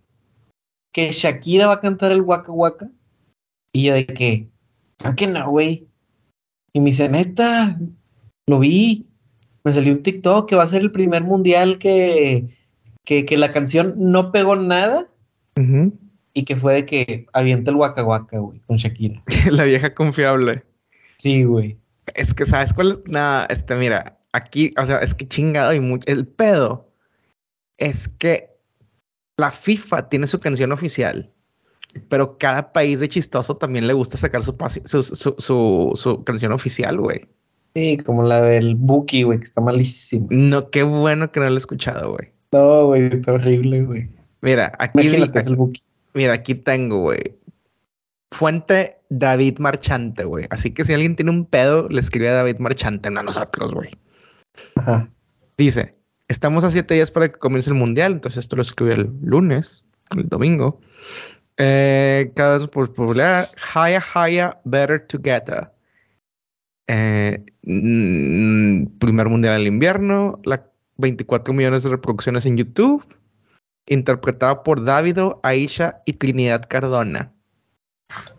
[0.92, 2.90] que Shakira va a cantar el Waka Waka?
[3.72, 4.48] Y yo de que,
[4.98, 5.88] creo que no, güey.
[6.72, 7.78] Y me dice, neta,
[8.46, 9.06] lo vi.
[9.64, 12.56] Me salió un TikTok que va a ser el primer mundial que,
[13.04, 15.08] que, que la canción no pegó nada
[16.34, 19.22] y que fue de que avienta el Waka Waka, güey, con Shakira.
[19.50, 20.64] la vieja confiable.
[21.18, 21.78] Sí, güey.
[22.14, 23.02] Es que, ¿sabes cuál?
[23.06, 26.04] Nada, este, mira, aquí, o sea, es que chingado y mucho.
[26.10, 26.88] El pedo
[27.78, 28.51] es que
[29.38, 31.30] la FIFA tiene su canción oficial,
[32.08, 34.54] pero cada país de chistoso también le gusta sacar su,
[34.84, 37.28] su, su, su, su canción oficial, güey.
[37.74, 40.26] Sí, como la del Buki, güey, que está malísimo.
[40.30, 42.30] No, qué bueno que no lo he escuchado, güey.
[42.52, 44.10] No, güey, está horrible, güey.
[44.42, 45.80] Mira, aquí, vi- Imagínate, es el Buki.
[46.12, 47.18] mira, aquí tengo, güey.
[48.30, 50.46] Fuente David Marchante, güey.
[50.50, 53.72] Así que si alguien tiene un pedo, le escribe a David Marchante, no a nosotros,
[53.74, 53.90] güey.
[54.76, 55.08] Ajá.
[55.58, 55.94] Dice,
[56.32, 59.84] estamos a siete días para que comience el mundial, entonces esto lo escribí el lunes,
[60.16, 60.80] el domingo.
[61.58, 65.70] Eh, cada vez por popular, higher, higher, better together.
[66.88, 70.66] Eh, mm, primer mundial del invierno, la
[70.96, 73.04] 24 millones de reproducciones en YouTube,
[73.86, 77.32] interpretada por Davido, Aisha y Trinidad Cardona,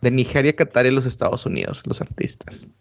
[0.01, 2.71] de Nigeria, Qatar y los Estados Unidos, los artistas.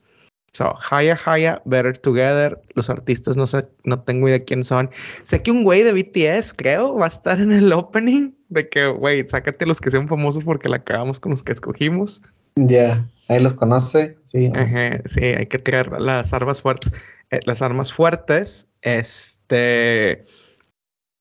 [0.55, 2.61] So, Haya Haya, Better Together.
[2.75, 4.91] Los artistas no sé, no tengo idea quién son.
[5.23, 8.33] Sé que un güey de BTS, creo, va a estar en el opening.
[8.51, 12.21] De que, güey, sácate los que sean famosos porque la acabamos con los que escogimos.
[12.57, 14.19] Ya, ahí los conoce.
[14.27, 14.51] Sí,
[15.07, 16.93] sí, hay que tirar las armas fuertes.
[17.31, 18.67] eh, las armas fuertes.
[18.83, 20.27] Este.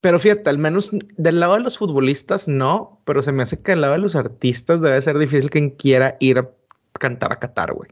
[0.02, 3.74] Pero fíjate, al menos del lado de los futbolistas no, pero se me hace que
[3.74, 6.50] del lado de los artistas debe ser difícil quien quiera ir a
[7.00, 7.90] cantar a Qatar, güey.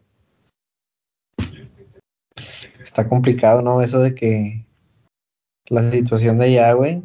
[2.89, 3.81] Está complicado, ¿no?
[3.81, 4.65] Eso de que
[5.67, 7.03] la situación de allá, güey.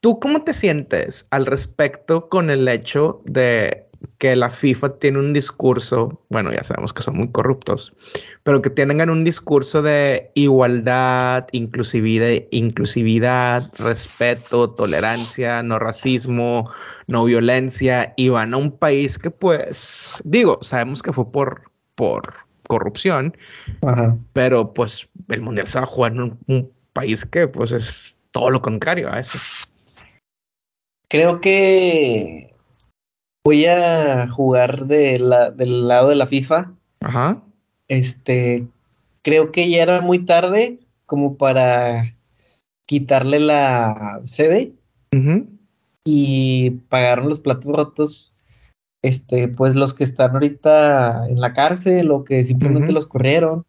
[0.00, 3.88] ¿Tú cómo te sientes al respecto con el hecho de
[4.18, 7.94] que la FIFA tiene un discurso, bueno, ya sabemos que son muy corruptos,
[8.42, 16.70] pero que tengan un discurso de igualdad, inclusividad, inclusividad, respeto, tolerancia, no racismo,
[17.06, 21.62] no violencia, y van a un país que pues, digo, sabemos que fue por,
[21.94, 23.36] por corrupción,
[24.32, 28.16] pero pues el Mundial se va a jugar en un, un país que pues es
[28.30, 29.38] todo lo contrario a eso.
[31.08, 32.54] Creo que
[33.44, 36.72] voy a jugar de la, del lado de la FIFA.
[37.00, 37.42] Ajá.
[37.88, 38.66] Este,
[39.22, 42.16] creo que ya era muy tarde como para
[42.86, 44.72] quitarle la sede
[46.04, 48.33] y pagaron los platos rotos.
[49.04, 53.66] Este, pues los que están ahorita en la cárcel o que simplemente los corrieron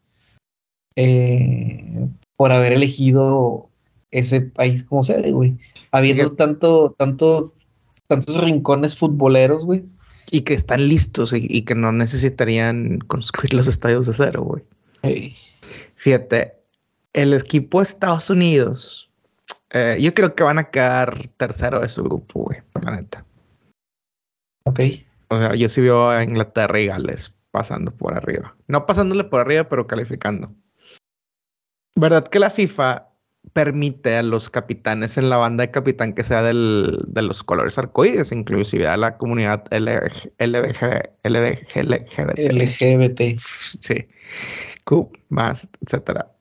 [0.95, 2.07] eh,
[2.37, 3.67] por haber elegido
[4.11, 5.57] ese país como sede, güey.
[5.91, 7.53] Habiendo tanto, tanto
[8.07, 9.83] tantos rincones futboleros, güey.
[10.31, 15.35] Y que están listos y, que no necesitarían construir los estadios de cero, güey.
[15.95, 16.53] Fíjate,
[17.11, 19.09] el equipo de Estados Unidos,
[19.71, 23.25] eh, yo creo que van a quedar tercero de su grupo, güey, la neta.
[24.63, 24.79] Ok.
[25.35, 28.55] O sea, yo sí veo a Inglaterra y Gales pasando por arriba.
[28.67, 30.53] No pasándole por arriba, pero calificando.
[31.95, 33.07] ¿Verdad que la FIFA
[33.53, 37.77] permite a los capitanes en la banda de capitán que sea del, de los colores
[37.77, 43.39] arcoíris, inclusive a la comunidad LGBT, LGBT.
[43.79, 44.07] Sí.
[44.83, 46.31] Q, más, etcétera.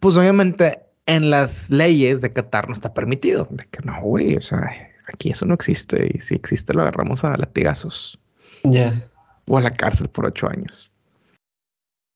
[0.00, 3.46] Pues obviamente en las leyes de Qatar no está permitido.
[3.50, 4.68] De que no, güey, o sea,
[5.06, 6.10] aquí eso no existe.
[6.14, 8.18] Y si existe, lo agarramos a latigazos.
[8.64, 9.08] Ya.
[9.46, 10.90] O a la cárcel por ocho años.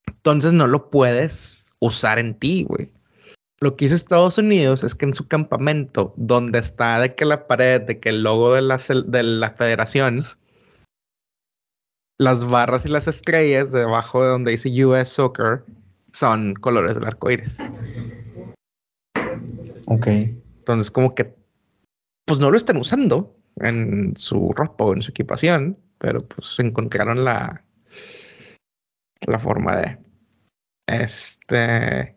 [0.06, 2.90] Entonces no lo puedes usar en ti, güey.
[3.62, 7.46] Lo que hizo Estados Unidos es que en su campamento, donde está de que la
[7.46, 10.24] pared, de que el logo de la, de la federación,
[12.18, 15.62] las barras y las estrellas debajo de donde dice US Soccer
[16.12, 17.58] son colores del arco iris.
[19.86, 20.06] Ok.
[20.06, 21.34] Entonces, como que,
[22.30, 27.24] pues no lo están usando en su ropa o en su equipación, pero pues encontraron
[27.24, 27.64] la,
[29.26, 29.98] la forma de.
[30.86, 32.16] Este.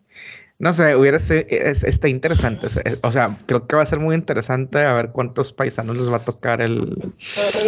[0.60, 2.68] No sé, hubiera sido, está interesante.
[3.02, 6.18] O sea, creo que va a ser muy interesante a ver cuántos paisanos les va
[6.18, 7.12] a tocar el.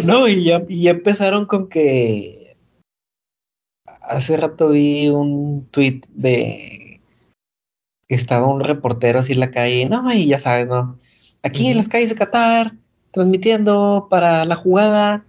[0.05, 2.55] No, y ya, y empezaron con que.
[4.03, 7.01] Hace rato vi un tweet de.
[8.07, 9.89] que estaba un reportero así en la calle.
[9.89, 10.97] No, y ya sabes, ¿no?
[11.47, 12.73] Aquí en las calles de Qatar,
[13.11, 15.25] transmitiendo para la jugada.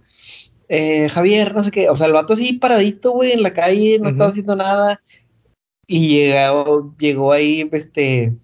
[0.67, 1.89] Eh, Javier, no sé qué.
[1.89, 5.01] O sea, el vato así paradito, güey, en la calle, no estaba haciendo nada
[5.89, 8.37] y llegó, llegó ahí, este,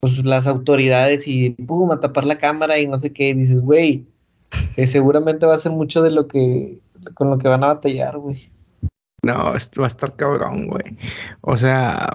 [0.00, 3.34] pues las autoridades y pum, a tapar la cámara y no sé qué.
[3.34, 4.06] dices, güey,
[4.74, 6.78] que seguramente va a ser mucho de lo que,
[7.14, 8.50] con lo que van a batallar, güey.
[9.22, 10.96] No, esto va a estar cabrón, güey.
[11.42, 12.08] O sea,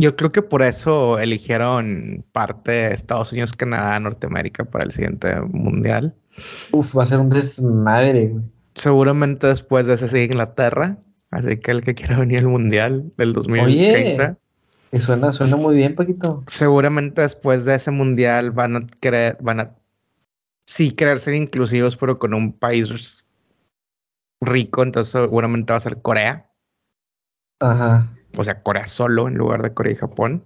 [0.00, 5.40] yo creo que por eso eligieron parte de Estados Unidos, Canadá, Norteamérica para el siguiente
[5.42, 6.14] mundial.
[6.72, 8.44] Uf, va a ser un desmadre, güey.
[8.74, 10.98] Seguramente después de ese sigue Inglaterra.
[11.30, 14.38] Así que el que quiera venir al Mundial del 2030.
[14.92, 16.42] Oye, suena, suena muy bien, Paquito.
[16.46, 19.76] Seguramente después de ese Mundial van a querer, van a
[20.66, 23.24] sí querer ser inclusivos, pero con un país
[24.40, 26.50] rico, entonces seguramente va a ser Corea.
[27.60, 28.14] Ajá.
[28.36, 30.44] O sea, Corea solo en lugar de Corea y Japón.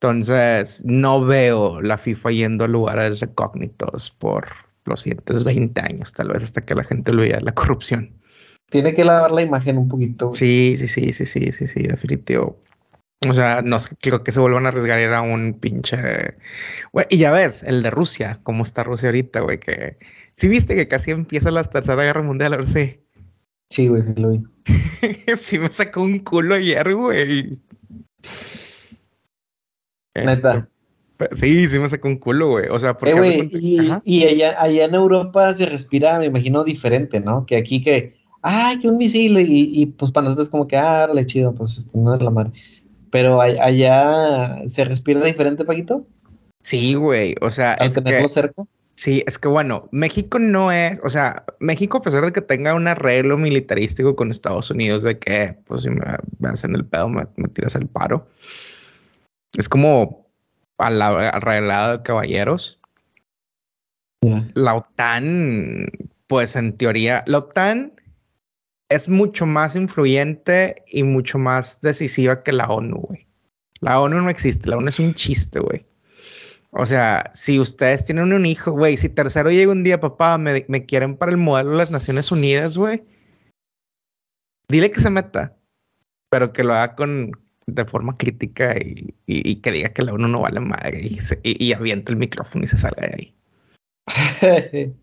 [0.00, 4.48] Entonces, no veo la FIFA yendo a lugares recógnitos por
[4.84, 8.12] los siguientes 20 años, tal vez hasta que la gente olvide la corrupción.
[8.70, 10.34] Tiene que lavar la imagen un poquito.
[10.34, 12.58] Sí, sí, sí, sí, sí, sí, sí, definitivo.
[13.28, 15.96] O sea, no creo que se vuelvan a arriesgar a un pinche.
[17.08, 19.98] y ya ves, el de Rusia, cómo está Rusia ahorita, güey, que.
[20.34, 23.03] Sí, viste que casi empieza la tercera guerra mundial, a ver si.
[23.70, 24.42] Sí, güey, sí lo vi.
[25.36, 27.60] sí, me sacó un culo ayer, güey.
[30.14, 30.68] Neta.
[31.18, 32.68] Este, sí, sí me sacó un culo, güey.
[32.70, 33.12] O sea, porque.
[33.12, 37.46] Eh, y, y allá, allá en Europa se respira, me imagino, diferente, ¿no?
[37.46, 41.24] Que aquí que ay, que un misil, y, pues para nosotros como que, ah, le
[41.24, 42.52] chido, pues este, no es la madre.
[43.10, 46.06] Pero allá se respira diferente, Paquito.
[46.62, 48.62] Sí, güey, o sea, es tenerlo cerca.
[48.94, 52.74] Sí, es que bueno, México no es, o sea, México a pesar de que tenga
[52.74, 56.02] un arreglo militarístico con Estados Unidos de que, pues si me,
[56.48, 58.28] hacen el pedo, me, tiras el paro.
[59.56, 60.28] Es como
[60.78, 62.78] a la arreglada de caballeros.
[64.54, 65.86] La OTAN,
[66.28, 67.92] pues en teoría, la OTAN
[68.88, 73.26] es mucho más influyente y mucho más decisiva que la ONU, güey.
[73.80, 75.84] La ONU no existe, la ONU es un chiste, güey.
[76.76, 80.64] O sea, si ustedes tienen un hijo, güey, si tercero llega un día, papá, me,
[80.68, 83.04] me quieren para el modelo de las Naciones Unidas, güey,
[84.68, 85.56] dile que se meta,
[86.30, 87.30] pero que lo haga con,
[87.66, 91.38] de forma crítica y, y, que diga que la ONU no vale madre y, se,
[91.44, 93.34] y, avienta el micrófono y se salga de ahí.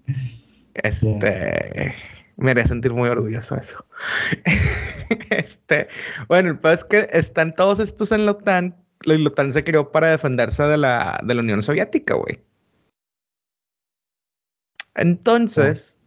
[0.76, 1.96] este
[2.38, 3.86] me haría sentir muy orgulloso eso.
[5.30, 5.88] este,
[6.28, 8.76] bueno, el es que están todos estos en la OTAN.
[9.04, 12.36] La OTAN se creó para defenderse de la, de la Unión Soviética, güey.
[14.96, 15.98] Entonces,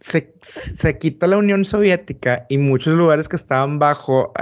[0.00, 4.32] se, quita la Unión Soviética y muchos lugares que estaban bajo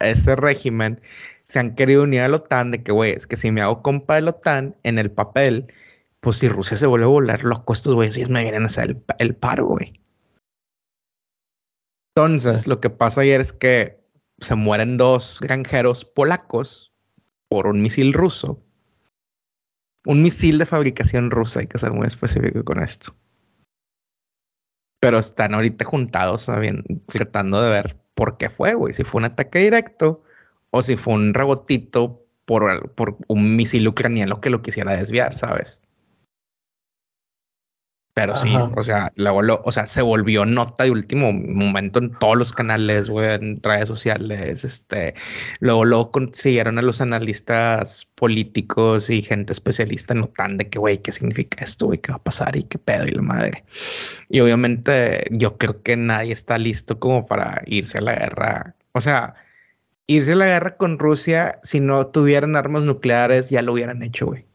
[0.00, 1.00] ese régimen
[1.42, 3.82] se han querido unir a la OTAN de que, güey, es que si me hago
[3.82, 5.72] compa de la OTAN en el papel,
[6.20, 8.90] pues si Rusia se vuelve a volar loco, estos güeyes ellos me vienen a hacer
[8.90, 10.00] el, el paro, güey.
[12.14, 13.98] Entonces, lo que pasa ayer es que
[14.40, 16.89] se mueren dos granjeros polacos
[17.50, 18.62] por un misil ruso.
[20.06, 23.14] Un misil de fabricación rusa, hay que ser muy específico con esto
[25.00, 26.46] pero están ahorita juntados
[27.06, 28.92] tratando de ver por qué fue, güey.
[28.92, 30.22] Si fue un ataque directo
[30.70, 35.82] o si fue un rebotito por, por un misil ucraniano que lo quisiera desviar, ¿sabes?
[38.14, 42.36] Pero sí, o sea, luego o sea, se volvió nota de último momento en todos
[42.36, 44.64] los canales, güey, en redes sociales.
[44.64, 45.14] Este,
[45.60, 51.12] luego, luego consiguieron a los analistas políticos y gente especialista notan de que, güey, ¿qué
[51.12, 51.98] significa esto, güey?
[51.98, 52.56] ¿Qué va a pasar?
[52.56, 53.64] Y qué pedo y la madre.
[54.28, 58.74] Y obviamente, yo creo que nadie está listo como para irse a la guerra.
[58.92, 59.34] O sea,
[60.08, 64.26] irse a la guerra con Rusia, si no tuvieran armas nucleares, ya lo hubieran hecho,
[64.26, 64.50] güey.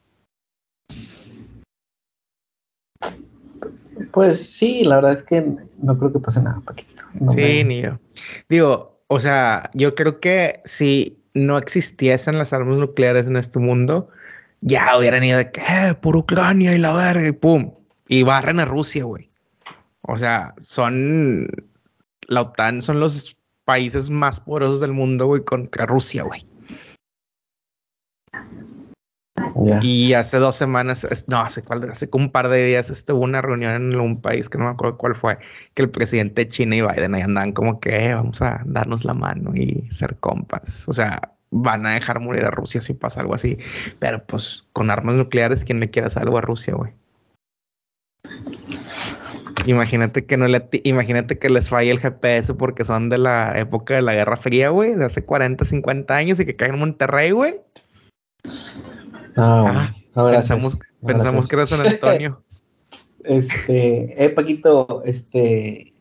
[4.16, 5.45] Pues sí, la verdad es que
[5.82, 7.03] no creo que pase nada, Paquito.
[7.32, 7.99] sí, ni yo.
[8.47, 14.07] Digo, o sea, yo creo que si no existiesen las armas nucleares en este mundo,
[14.61, 17.74] ya hubieran ido de que, eh, por Ucrania y la verga, y pum,
[18.07, 19.30] y barren a Rusia, güey.
[20.03, 21.49] O sea, son,
[22.30, 23.36] la OTAN son los
[23.66, 26.47] países más poderosos del mundo, güey, contra Rusia, güey.
[29.82, 33.99] Y hace dos semanas, no, hace, hace un par de días estuvo una reunión en
[33.99, 35.38] un país que no me acuerdo cuál fue,
[35.74, 39.06] que el presidente de China y Biden ahí andan como que eh, vamos a darnos
[39.06, 40.88] la mano y ser compas.
[40.89, 43.58] O sea, van a dejar morir a Rusia si pasa algo así.
[43.99, 46.93] Pero pues con armas nucleares, ¿quién le quiere hacer algo a Rusia, güey?
[49.66, 53.95] Imagínate que no le imagínate que les falle el GPS porque son de la época
[53.95, 57.32] de la Guerra Fría, güey, de hace 40, 50 años y que caen en Monterrey,
[57.32, 57.56] güey.
[59.36, 62.44] No, ah, pensamos, pensamos que era San Antonio.
[63.24, 65.94] este, eh, Paquito, este,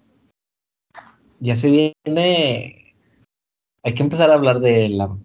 [1.40, 2.94] ya se viene,
[3.82, 5.16] hay que empezar a hablar de la,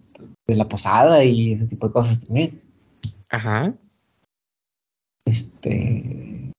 [0.46, 2.60] de la posada y ese tipo de cosas también.
[3.30, 3.74] Ajá.
[5.24, 6.52] Este,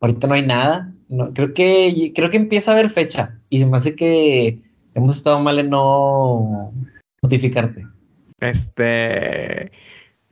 [0.00, 0.92] ahorita no hay nada.
[1.08, 4.60] No, creo que creo que empieza a haber fecha y se me hace que
[4.94, 6.72] hemos estado mal en no
[7.22, 7.86] notificarte.
[8.40, 9.70] Este,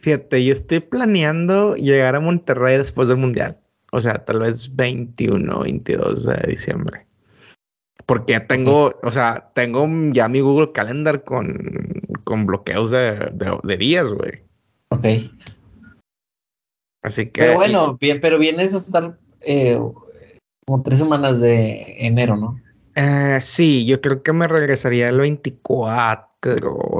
[0.05, 3.59] Fíjate, yo estoy planeando llegar a Monterrey después del Mundial.
[3.91, 7.07] O sea, tal vez 21, 22 de diciembre.
[8.05, 11.57] Porque ya tengo, o sea, tengo ya mi Google Calendar con,
[12.25, 14.43] con bloqueos de, de, días, güey.
[14.91, 15.07] Ok.
[17.01, 17.41] Así que.
[17.41, 19.81] Pero bueno, bien, pero vienes a estar eh,
[20.67, 22.61] como tres semanas de enero, ¿no?
[22.95, 26.29] Eh, sí, yo creo que me regresaría el 24.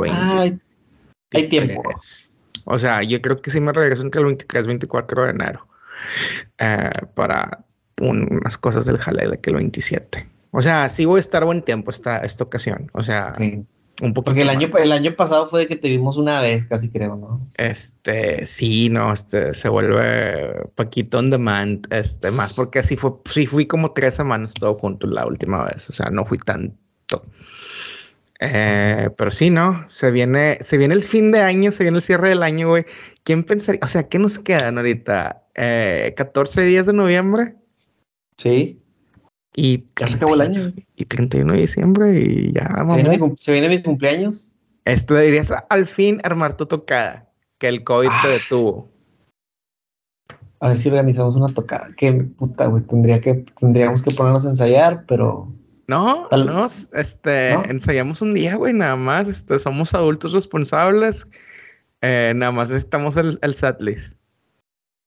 [0.09, 0.47] Ah,
[1.35, 1.83] hay tiempo.
[2.65, 5.67] O sea, yo creo que sí me regreso entre el 23 y 24 de enero
[6.59, 7.65] eh, para
[8.01, 10.29] unas cosas del jale de que el 27.
[10.51, 12.91] O sea, sí voy a estar buen tiempo esta, esta ocasión.
[12.95, 13.33] O sea,
[14.03, 14.27] un poco.
[14.27, 17.17] Porque el año, el año pasado fue de que te vimos una vez, casi creo,
[17.17, 17.47] ¿no?
[17.57, 23.47] Este, sí, no, este, se vuelve Paquito on demand, este, más porque así fue, sí
[23.47, 25.89] fui como tres semanas todo junto la última vez.
[25.91, 26.77] O sea, no fui tanto.
[28.47, 29.85] Eh, pero sí, ¿no?
[29.89, 32.85] Se viene, se viene el fin de año, se viene el cierre del año, güey.
[33.23, 33.81] ¿Quién pensaría?
[33.83, 35.43] O sea, ¿qué nos quedan ahorita?
[35.55, 37.55] Eh, ¿14 días de noviembre?
[38.37, 38.81] Sí.
[39.57, 40.73] Y ya se acabó el año.
[40.97, 42.95] Y 31 de diciembre y ya vamos.
[42.95, 44.57] ¿Se viene, mi, ¿Se viene mi cumpleaños?
[44.85, 48.31] Esto dirías al fin armar tu tocada, que el COVID te ah.
[48.31, 48.91] detuvo.
[50.61, 51.87] A ver si organizamos una tocada.
[51.97, 52.83] Qué puta, güey.
[52.83, 55.53] Tendría que, tendríamos que ponernos a ensayar, pero
[55.87, 61.27] no, no, este, ensayamos un día, güey, nada más, este, somos adultos responsables,
[62.01, 64.17] eh, nada más necesitamos el, el setlist.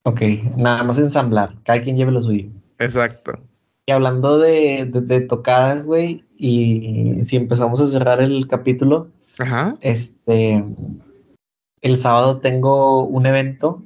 [0.04, 0.22] Ok,
[0.56, 2.50] nada más ensamblar, cada quien lleve lo suyo.
[2.80, 3.40] Exacto.
[3.86, 9.10] Y hablando de, de, de tocadas, güey, y si empezamos a cerrar el capítulo,
[9.40, 9.76] Ajá.
[9.82, 10.64] este,
[11.82, 13.82] el sábado tengo un evento.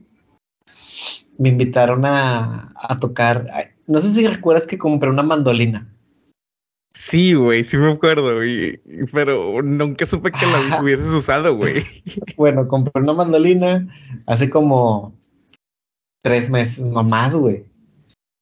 [1.38, 3.48] Me invitaron a, a tocar.
[3.88, 5.88] No sé si recuerdas que compré una mandolina.
[6.94, 8.82] Sí, güey, sí me acuerdo, güey.
[9.12, 11.84] Pero nunca supe que la hubieses usado, güey.
[12.38, 13.88] Bueno, compré una mandolina
[14.28, 15.14] hace como
[16.22, 17.66] tres meses, no más, güey.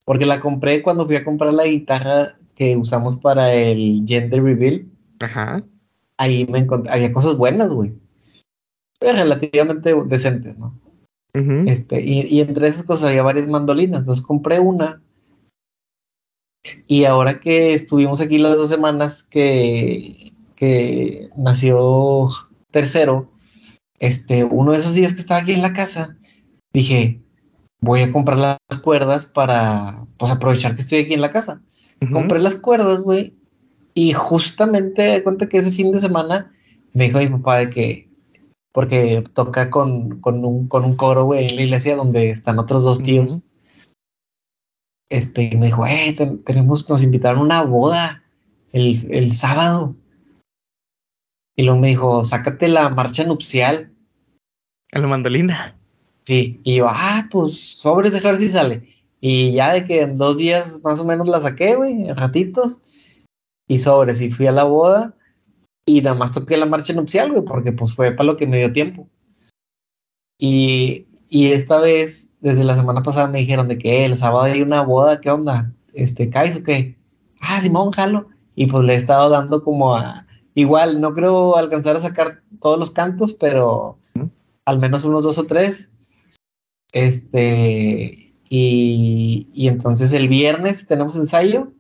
[0.05, 4.85] Porque la compré cuando fui a comprar la guitarra que usamos para el Gender Reveal.
[5.19, 5.63] Ajá.
[6.17, 7.93] Ahí me encontré, había cosas buenas, güey.
[8.99, 10.77] Pero relativamente decentes, ¿no?
[11.67, 13.99] Este, y, y entre esas cosas había varias mandolinas.
[13.99, 15.01] Entonces compré una.
[16.87, 22.27] Y ahora que estuvimos aquí las dos semanas que, que nació
[22.71, 23.31] tercero,
[23.99, 26.17] este, uno de esos días que estaba aquí en la casa,
[26.73, 27.21] dije,
[27.81, 31.61] voy a comprar las cuerdas para pues, aprovechar que estoy aquí en la casa.
[32.11, 33.35] Compré las cuerdas, güey.
[33.93, 36.51] Y justamente de cuenta que ese fin de semana
[36.93, 38.09] me dijo mi papá de que,
[38.71, 42.83] porque toca con, con, un, con un coro, güey, en la iglesia donde están otros
[42.83, 43.43] dos tíos.
[45.09, 48.23] Este, y me dijo, eh, ten- tenemos, nos invitaron a una boda
[48.71, 49.95] el, el sábado.
[51.55, 53.91] Y luego me dijo, sácate la marcha nupcial.
[54.91, 55.75] A la mandolina.
[56.25, 58.87] Sí, y yo, ah, pues sobres dejar si sale.
[59.19, 62.79] Y ya de que en dos días más o menos la saqué, güey, en ratitos.
[63.67, 65.15] Y sobres, y fui a la boda.
[65.85, 68.59] Y nada más toqué la marcha nupcial, güey, porque pues fue para lo que me
[68.59, 69.09] dio tiempo.
[70.39, 74.43] Y, y esta vez, desde la semana pasada, me dijeron de que "Eh, el sábado
[74.45, 75.71] hay una boda, ¿qué onda?
[75.93, 76.97] Este, ¿caes o qué?
[77.41, 78.27] Ah, Simón, jalo.
[78.55, 80.25] Y pues le he estado dando como a.
[80.55, 83.97] Igual, no creo alcanzar a sacar todos los cantos, pero
[84.65, 85.89] al menos unos dos o tres.
[86.91, 91.71] Este, y, y entonces el viernes tenemos ensayo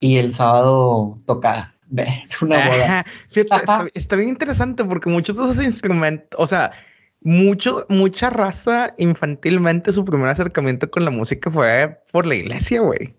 [0.00, 1.74] y el sábado tocada.
[2.42, 3.04] Una boda.
[3.30, 6.72] Fíjate, está, está bien interesante porque muchos de esos instrumentos, o sea,
[7.20, 13.16] mucho, mucha raza infantilmente su primer acercamiento con la música fue por la iglesia, güey.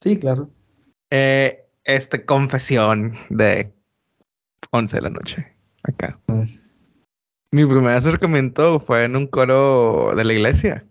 [0.00, 0.50] Sí, claro.
[1.10, 3.72] Eh, este, confesión de
[4.70, 5.46] 11 de la noche.
[5.84, 6.18] Acá.
[6.28, 6.48] Ver.
[7.50, 10.86] Mi primer acercamiento fue en un coro de la iglesia.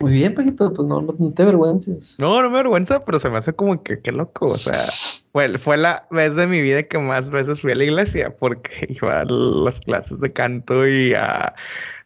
[0.00, 2.16] Muy bien, Paquito, pues no, te avergüences.
[2.20, 4.46] No, no me avergüenza, pero se me hace como que qué loco.
[4.46, 4.84] O sea,
[5.32, 8.86] fue, fue la vez de mi vida que más veces fui a la iglesia porque
[9.02, 11.52] iba a las clases de canto y a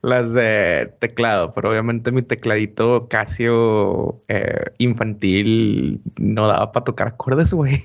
[0.00, 1.52] las de teclado.
[1.52, 7.78] Pero obviamente mi tecladito Casio eh, infantil no daba para tocar acordes, güey.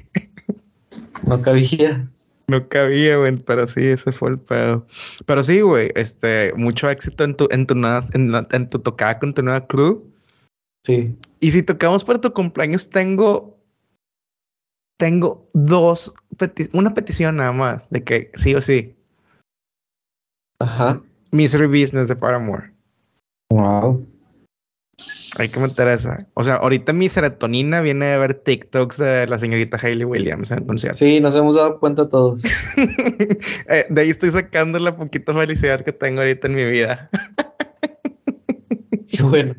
[1.23, 2.09] No cabía.
[2.49, 4.87] No cabía, güey, pero sí, ese fue el pedo.
[5.25, 8.79] Pero sí, güey, este, mucho éxito en tu, en tu, nueva- en, la- en tu
[8.79, 10.03] tocada con tu nueva crew.
[10.85, 11.13] Sí.
[11.41, 13.57] Y si tocamos para tu cumpleaños, tengo,
[14.97, 18.95] tengo dos, peti- una petición nada más, de que sí o sí,
[20.59, 21.01] Ajá.
[21.31, 22.71] Misery Business de Paramore.
[23.51, 24.05] Wow.
[25.37, 26.25] Hay que meter esa.
[26.33, 30.59] O sea, ahorita mi serotonina viene de ver TikToks de la señorita Hailey Williams en
[30.59, 30.97] el concierto.
[30.97, 32.43] Sí, nos hemos dado cuenta todos.
[33.69, 37.09] Eh, de ahí estoy sacando la poquita felicidad que tengo ahorita en mi vida.
[39.09, 39.55] Qué bueno.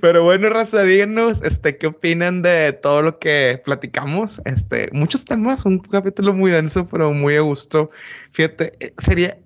[0.00, 4.42] Pero bueno, raza, díganos, este, ¿qué opinan de todo lo que platicamos?
[4.44, 7.90] Este, muchos temas, un capítulo muy denso, pero muy a gusto.
[8.32, 9.38] Fíjate, eh, sería,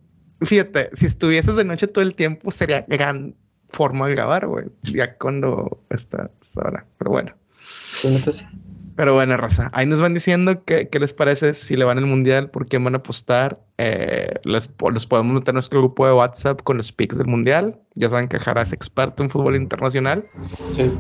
[0.43, 3.37] fíjate, si estuvieses de noche todo el tiempo, sería gran
[3.71, 4.67] forma de grabar, güey.
[4.83, 6.85] Ya cuando está ahora.
[6.99, 7.35] Pero bueno.
[8.97, 12.07] Pero bueno, raza, ahí nos van diciendo qué, qué les parece si le van al
[12.07, 13.61] mundial, por qué van a apostar.
[13.79, 17.79] Eh, les, los podemos meter en nuestro grupo de WhatsApp con los picks del mundial.
[17.95, 20.29] Ya saben que Jara es experto en fútbol internacional.
[20.73, 20.91] Sí.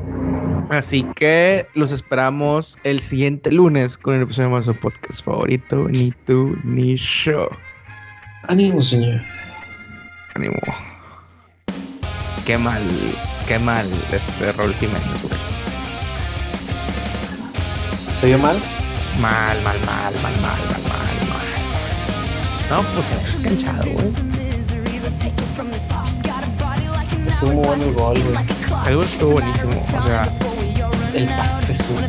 [0.70, 6.12] Así que los esperamos el siguiente lunes con el episodio de su podcast favorito, Ni
[6.24, 7.48] tú ni yo.
[8.44, 9.20] Ánimo, señor.
[10.36, 10.60] Ánimo.
[12.48, 12.80] Qué mal,
[13.46, 15.38] qué mal este Raúl Jiménez, güey.
[18.18, 18.56] ¿Se vio mal?
[19.04, 21.46] Es mal, mal, mal, mal, mal, mal, mal, mal.
[22.70, 24.14] No, pues se ve descanchado, güey.
[27.26, 28.46] Estuvo muy bueno el gol, güey.
[28.86, 29.82] El gol estuvo buenísimo.
[29.82, 30.22] O sea,
[31.12, 32.00] El pase estuvo.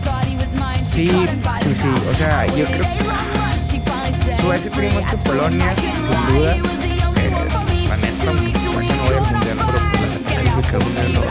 [0.82, 1.12] sí,
[1.58, 1.88] sí, sí.
[2.10, 6.56] O sea, yo creo que Suecia tiene más que Polonia, sin duda.
[6.56, 6.62] Eh,
[7.90, 8.24] la neta,
[8.72, 9.39] Suecia no pues no a
[10.58, 11.22] estar culero,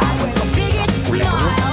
[1.10, 1.67] güey.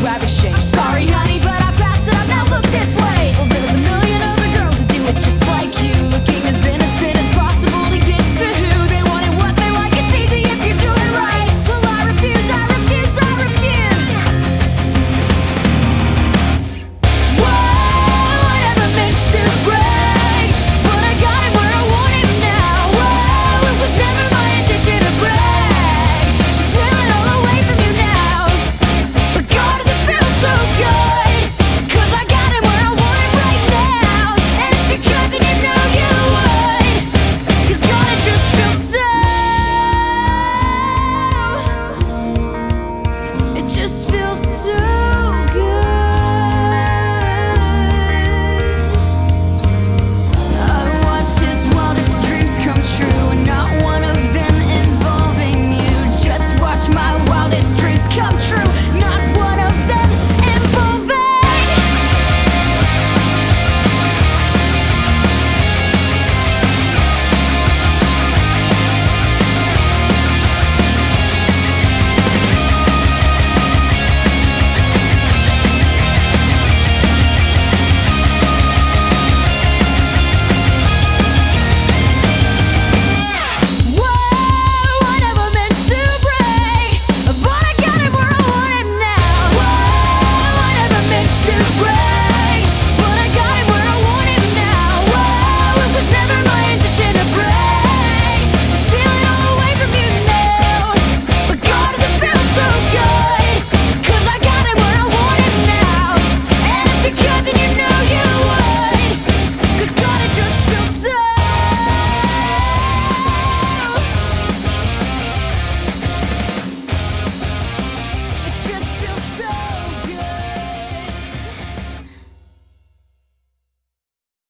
[0.00, 0.62] grab exchange.
[0.62, 1.04] Sorry,